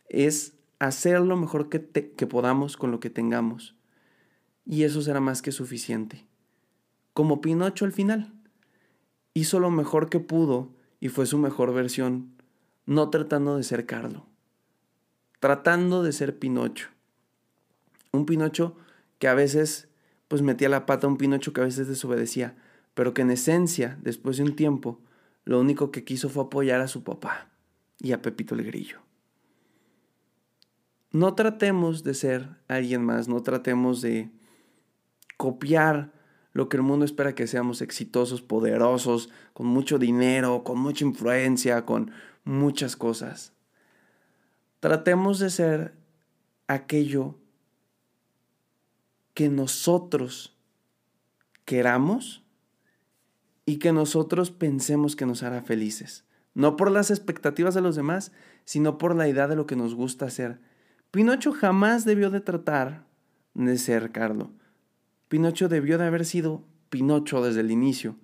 Es 0.09 0.53
hacer 0.79 1.23
lo 1.23 1.37
mejor 1.37 1.71
que, 1.71 1.83
que 1.83 2.27
podamos 2.29 2.77
con 2.77 2.93
lo 2.93 3.01
que 3.01 3.11
tengamos. 3.11 3.75
Y 4.65 4.85
eso 4.85 5.03
será 5.03 5.19
más 5.19 5.43
que 5.43 5.51
suficiente. 5.51 6.25
Como 7.15 7.41
Pinocho 7.41 7.85
al 7.85 7.93
final. 7.93 8.33
Hizo 9.35 9.59
lo 9.59 9.73
mejor 9.73 10.09
que 10.09 10.21
pudo 10.21 10.81
y 11.03 11.09
fue 11.09 11.27
su 11.27 11.37
mejor 11.37 11.75
versión, 11.75 12.31
no 12.87 13.11
tratando 13.11 13.57
de 13.57 13.65
ser 13.65 13.87
Carlo, 13.87 14.25
tratando 15.41 16.05
de 16.05 16.13
ser 16.13 16.39
Pinocho. 16.39 16.91
Un 18.13 18.25
Pinocho 18.25 18.77
que 19.19 19.27
a 19.27 19.35
veces 19.35 19.89
pues 20.29 20.43
metía 20.43 20.69
la 20.69 20.87
pata 20.87 21.09
un 21.09 21.17
Pinocho 21.17 21.53
que 21.53 21.61
a 21.61 21.65
veces 21.65 21.89
desobedecía, 21.89 22.55
pero 22.95 23.15
que 23.15 23.23
en 23.23 23.33
esencia, 23.33 23.99
después 24.01 24.37
de 24.37 24.45
un 24.45 24.55
tiempo, 24.55 25.01
lo 25.45 25.59
único 25.59 25.91
que 25.91 26.05
quiso 26.05 26.29
fue 26.29 26.45
apoyar 26.45 26.81
a 26.81 26.87
su 26.87 27.03
papá 27.03 27.51
y 27.99 28.13
a 28.13 28.23
Pepito 28.23 28.55
el 28.55 28.63
Grillo. 28.63 29.01
No 31.11 31.35
tratemos 31.35 32.05
de 32.05 32.15
ser 32.15 32.49
alguien 32.69 33.05
más, 33.05 33.27
no 33.27 33.43
tratemos 33.43 34.03
de 34.03 34.31
copiar 35.37 36.13
lo 36.53 36.69
que 36.69 36.77
el 36.77 36.83
mundo 36.83 37.05
espera 37.05 37.35
que 37.35 37.47
seamos 37.47 37.81
exitosos, 37.81 38.43
poderosos, 38.43 39.31
con 39.53 39.67
mucho 39.67 39.99
dinero, 39.99 40.65
con 40.65 40.79
mucha 40.79 41.05
influencia, 41.05 41.85
con 41.87 42.11
muchas 42.45 42.97
cosas. 42.97 43.53
Tratemos 44.81 45.39
de 45.39 45.51
ser 45.51 45.95
aquello 46.67 47.37
que 49.35 49.49
nosotros 49.49 50.57
queramos 51.65 52.43
y 53.65 53.79
que 53.79 53.93
nosotros 53.93 54.51
pensemos 54.51 55.17
que 55.17 55.27
nos 55.27 55.43
hará 55.43 55.63
felices. 55.63 56.25
No 56.55 56.77
por 56.77 56.91
las 56.91 57.11
expectativas 57.11 57.75
de 57.75 57.81
los 57.81 57.97
demás, 57.97 58.33
sino 58.65 58.99
por 58.99 59.17
la 59.17 59.29
idea 59.29 59.49
de 59.49 59.57
lo 59.57 59.67
que 59.67 59.77
nos 59.77 59.95
gusta 59.95 60.27
hacer. 60.27 60.61
Pinocho 61.11 61.53
jamás 61.53 62.05
debió 62.05 62.31
de 62.31 62.41
tratar 62.41 63.07
de 63.55 63.79
ser 63.79 64.13
Carlo. 64.13 64.51
Pinocho 65.33 65.71
debió 65.71 65.97
de 65.97 66.05
haber 66.05 66.27
sido 66.27 66.63
Pinocho 66.91 67.43
desde 67.43 67.61
el 67.61 67.71
inicio 67.71 68.17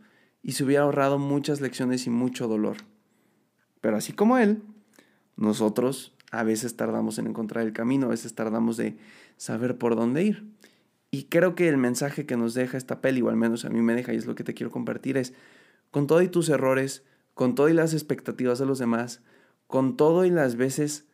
y 0.43 0.53
se 0.53 0.63
hubiera 0.63 0.83
ahorrado 0.83 1.19
muchas 1.19 1.63
lecciones 1.63 2.07
y 2.07 2.11
mucho 2.11 2.49
dolor. 2.49 2.77
Pero 3.81 3.97
así 3.97 4.13
como 4.13 4.37
él, 4.37 4.63
nosotros 5.35 6.15
a 6.31 6.43
veces 6.43 6.77
tardamos 6.77 7.19
en 7.19 7.27
encontrar 7.27 7.65
el 7.65 7.73
camino, 7.73 8.09
a 8.09 8.11
veces 8.11 8.35
tardamos 8.35 8.77
de 8.77 8.99
saber 9.39 9.79
por 9.79 9.97
dónde 9.97 10.23
ir. 10.23 10.53
Y 11.11 11.31
creo 11.31 11.55
que 11.55 11.71
el 11.71 11.79
mensaje 11.79 12.27
que 12.27 12.37
nos 12.37 12.53
deja 12.53 12.77
esta 12.77 13.01
peli, 13.01 13.23
o 13.23 13.31
al 13.31 13.37
menos 13.37 13.65
a 13.65 13.71
mí 13.71 13.81
me 13.81 13.95
deja 13.95 14.13
y 14.13 14.17
es 14.17 14.27
lo 14.27 14.35
que 14.35 14.45
te 14.45 14.53
quiero 14.53 14.71
compartir, 14.71 15.17
es 15.17 15.33
con 15.91 16.07
todo 16.07 16.21
y 16.21 16.29
tus 16.29 16.51
errores, 16.51 17.05
con 17.33 17.55
todo 17.55 17.71
y 17.71 17.73
las 17.73 17.95
expectativas 17.95 18.59
de 18.59 18.67
los 18.67 18.79
demás, 18.79 19.23
con 19.67 19.97
todo 19.97 20.27
y 20.27 20.31
las 20.31 20.57
veces 20.57 21.07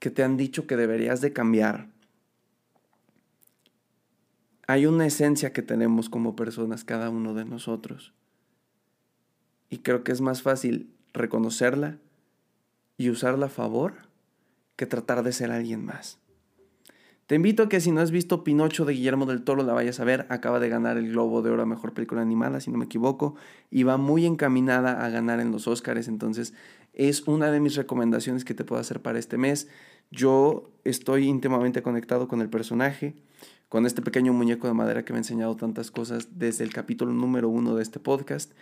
que 0.00 0.10
te 0.10 0.24
han 0.24 0.36
dicho 0.36 0.66
que 0.66 0.76
deberías 0.76 1.20
de 1.20 1.32
cambiar, 1.32 1.94
hay 4.66 4.86
una 4.86 5.06
esencia 5.06 5.52
que 5.52 5.62
tenemos 5.62 6.08
como 6.08 6.36
personas, 6.36 6.84
cada 6.84 7.10
uno 7.10 7.34
de 7.34 7.44
nosotros. 7.44 8.12
Y 9.70 9.78
creo 9.78 10.04
que 10.04 10.12
es 10.12 10.20
más 10.20 10.42
fácil 10.42 10.90
reconocerla 11.12 11.98
y 12.98 13.10
usarla 13.10 13.46
a 13.46 13.50
favor 13.50 13.94
que 14.76 14.86
tratar 14.86 15.22
de 15.22 15.32
ser 15.32 15.50
alguien 15.50 15.84
más. 15.84 16.18
Te 17.26 17.34
invito 17.34 17.64
a 17.64 17.68
que 17.68 17.80
si 17.80 17.90
no 17.90 18.00
has 18.00 18.12
visto 18.12 18.44
Pinocho 18.44 18.84
de 18.84 18.92
Guillermo 18.92 19.26
del 19.26 19.42
Toro 19.42 19.64
la 19.64 19.72
vayas 19.72 19.98
a 19.98 20.04
ver. 20.04 20.26
Acaba 20.28 20.60
de 20.60 20.68
ganar 20.68 20.96
el 20.96 21.08
Globo 21.10 21.42
de 21.42 21.50
Oro 21.50 21.62
a 21.62 21.66
Mejor 21.66 21.92
Película 21.92 22.22
Animada, 22.22 22.60
si 22.60 22.70
no 22.70 22.78
me 22.78 22.84
equivoco, 22.84 23.34
y 23.68 23.82
va 23.82 23.96
muy 23.96 24.26
encaminada 24.26 25.04
a 25.04 25.08
ganar 25.08 25.40
en 25.40 25.50
los 25.50 25.66
Oscars. 25.66 26.06
Entonces 26.06 26.54
es 26.92 27.26
una 27.26 27.50
de 27.50 27.58
mis 27.58 27.74
recomendaciones 27.74 28.44
que 28.44 28.54
te 28.54 28.62
puedo 28.62 28.80
hacer 28.80 29.02
para 29.02 29.18
este 29.18 29.38
mes. 29.38 29.66
Yo 30.12 30.70
estoy 30.84 31.26
íntimamente 31.26 31.82
conectado 31.82 32.28
con 32.28 32.40
el 32.42 32.48
personaje, 32.48 33.16
con 33.68 33.86
este 33.86 34.02
pequeño 34.02 34.32
muñeco 34.32 34.66
de 34.66 34.74
madera 34.74 35.04
que 35.04 35.12
me 35.12 35.18
ha 35.18 35.20
enseñado 35.20 35.56
tantas 35.56 35.90
cosas 35.90 36.38
desde 36.38 36.64
el 36.64 36.72
capítulo 36.72 37.12
número 37.12 37.48
uno 37.48 37.74
de 37.74 37.82
este 37.82 38.00
podcast. 38.00 38.52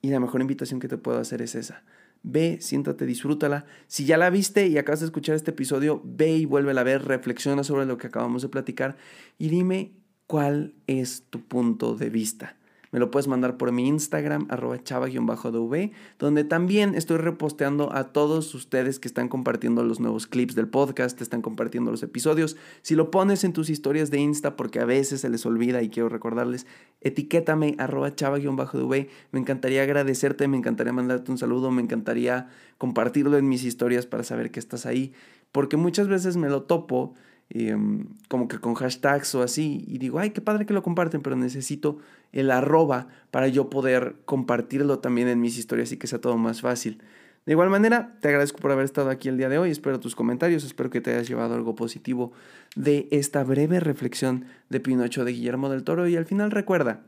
Y 0.00 0.10
la 0.10 0.20
mejor 0.20 0.40
invitación 0.40 0.80
que 0.80 0.88
te 0.88 0.98
puedo 0.98 1.18
hacer 1.18 1.42
es 1.42 1.54
esa 1.54 1.82
Ve, 2.22 2.58
siéntate, 2.60 3.04
disfrútala. 3.04 3.66
Si 3.88 4.04
ya 4.04 4.16
la 4.16 4.30
viste 4.30 4.68
y 4.68 4.78
acabas 4.78 5.00
de 5.00 5.06
escuchar 5.06 5.34
este 5.34 5.50
episodio, 5.50 6.00
ve 6.04 6.36
y 6.36 6.44
vuélvela 6.44 6.82
a 6.82 6.84
ver, 6.84 7.04
reflexiona 7.04 7.64
sobre 7.64 7.84
lo 7.84 7.98
que 7.98 8.06
acabamos 8.06 8.42
de 8.42 8.48
platicar 8.48 8.96
y 9.38 9.48
dime 9.48 9.92
cuál 10.28 10.74
es 10.86 11.24
tu 11.30 11.40
punto 11.40 11.96
de 11.96 12.10
vista. 12.10 12.56
Me 12.92 12.98
lo 12.98 13.10
puedes 13.10 13.26
mandar 13.26 13.56
por 13.56 13.72
mi 13.72 13.88
Instagram, 13.88 14.46
arroba 14.50 14.76
chava-dv, 14.76 15.92
donde 16.18 16.44
también 16.44 16.94
estoy 16.94 17.16
reposteando 17.16 17.90
a 17.90 18.12
todos 18.12 18.54
ustedes 18.54 18.98
que 18.98 19.08
están 19.08 19.28
compartiendo 19.28 19.82
los 19.82 19.98
nuevos 19.98 20.26
clips 20.26 20.54
del 20.54 20.68
podcast, 20.68 21.20
están 21.22 21.40
compartiendo 21.40 21.90
los 21.90 22.02
episodios. 22.02 22.58
Si 22.82 22.94
lo 22.94 23.10
pones 23.10 23.44
en 23.44 23.54
tus 23.54 23.70
historias 23.70 24.10
de 24.10 24.18
Insta, 24.18 24.56
porque 24.56 24.78
a 24.78 24.84
veces 24.84 25.22
se 25.22 25.30
les 25.30 25.46
olvida 25.46 25.82
y 25.82 25.88
quiero 25.88 26.10
recordarles, 26.10 26.66
etiquétame, 27.00 27.76
arroba 27.78 28.14
chava-dv. 28.14 29.08
Me 29.30 29.40
encantaría 29.40 29.82
agradecerte, 29.82 30.46
me 30.46 30.58
encantaría 30.58 30.92
mandarte 30.92 31.32
un 31.32 31.38
saludo, 31.38 31.70
me 31.70 31.80
encantaría 31.80 32.48
compartirlo 32.76 33.38
en 33.38 33.48
mis 33.48 33.64
historias 33.64 34.04
para 34.04 34.22
saber 34.22 34.50
que 34.50 34.60
estás 34.60 34.84
ahí, 34.84 35.14
porque 35.50 35.78
muchas 35.78 36.08
veces 36.08 36.36
me 36.36 36.50
lo 36.50 36.64
topo 36.64 37.14
Em, 37.54 38.06
como 38.28 38.48
que 38.48 38.58
con 38.58 38.72
hashtags 38.72 39.34
o 39.34 39.42
así, 39.42 39.84
y 39.86 39.98
digo, 39.98 40.18
ay, 40.18 40.30
qué 40.30 40.40
padre 40.40 40.64
que 40.64 40.72
lo 40.72 40.82
comparten, 40.82 41.20
pero 41.20 41.36
necesito 41.36 41.98
el 42.32 42.50
arroba 42.50 43.08
para 43.30 43.46
yo 43.48 43.68
poder 43.68 44.16
compartirlo 44.24 45.00
también 45.00 45.28
en 45.28 45.38
mis 45.38 45.58
historias 45.58 45.92
y 45.92 45.98
que 45.98 46.06
sea 46.06 46.18
todo 46.18 46.38
más 46.38 46.62
fácil. 46.62 47.02
De 47.44 47.52
igual 47.52 47.68
manera, 47.68 48.16
te 48.20 48.28
agradezco 48.28 48.56
por 48.56 48.72
haber 48.72 48.86
estado 48.86 49.10
aquí 49.10 49.28
el 49.28 49.36
día 49.36 49.50
de 49.50 49.58
hoy, 49.58 49.70
espero 49.70 50.00
tus 50.00 50.16
comentarios, 50.16 50.64
espero 50.64 50.88
que 50.88 51.02
te 51.02 51.10
hayas 51.10 51.28
llevado 51.28 51.54
algo 51.54 51.74
positivo 51.74 52.32
de 52.74 53.06
esta 53.10 53.44
breve 53.44 53.80
reflexión 53.80 54.46
de 54.70 54.80
Pinocho 54.80 55.26
de 55.26 55.32
Guillermo 55.32 55.68
del 55.68 55.84
Toro 55.84 56.08
y 56.08 56.16
al 56.16 56.24
final 56.24 56.52
recuerda, 56.52 57.02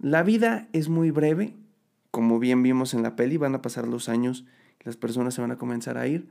la 0.00 0.24
vida 0.24 0.66
es 0.72 0.88
muy 0.88 1.12
breve, 1.12 1.54
como 2.10 2.40
bien 2.40 2.64
vimos 2.64 2.94
en 2.94 3.04
la 3.04 3.14
peli, 3.14 3.36
van 3.36 3.54
a 3.54 3.62
pasar 3.62 3.86
los 3.86 4.08
años, 4.08 4.44
las 4.82 4.96
personas 4.96 5.34
se 5.34 5.40
van 5.40 5.52
a 5.52 5.58
comenzar 5.58 5.98
a 5.98 6.08
ir, 6.08 6.28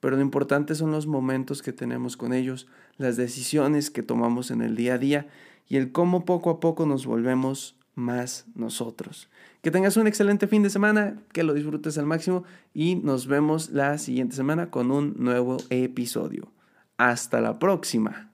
pero 0.00 0.16
lo 0.16 0.22
importante 0.22 0.74
son 0.74 0.90
los 0.90 1.06
momentos 1.06 1.62
que 1.62 1.72
tenemos 1.72 2.16
con 2.16 2.32
ellos, 2.32 2.66
las 2.96 3.16
decisiones 3.16 3.90
que 3.90 4.02
tomamos 4.02 4.50
en 4.50 4.62
el 4.62 4.74
día 4.76 4.94
a 4.94 4.98
día 4.98 5.28
y 5.68 5.76
el 5.76 5.92
cómo 5.92 6.24
poco 6.24 6.50
a 6.50 6.60
poco 6.60 6.86
nos 6.86 7.06
volvemos 7.06 7.76
más 7.94 8.46
nosotros. 8.54 9.28
Que 9.62 9.70
tengas 9.70 9.96
un 9.96 10.06
excelente 10.06 10.46
fin 10.46 10.62
de 10.62 10.70
semana, 10.70 11.18
que 11.32 11.42
lo 11.42 11.54
disfrutes 11.54 11.98
al 11.98 12.06
máximo 12.06 12.44
y 12.72 12.96
nos 12.96 13.26
vemos 13.26 13.70
la 13.70 13.98
siguiente 13.98 14.34
semana 14.34 14.70
con 14.70 14.90
un 14.90 15.14
nuevo 15.18 15.58
episodio. 15.68 16.50
Hasta 16.96 17.40
la 17.40 17.58
próxima. 17.58 18.30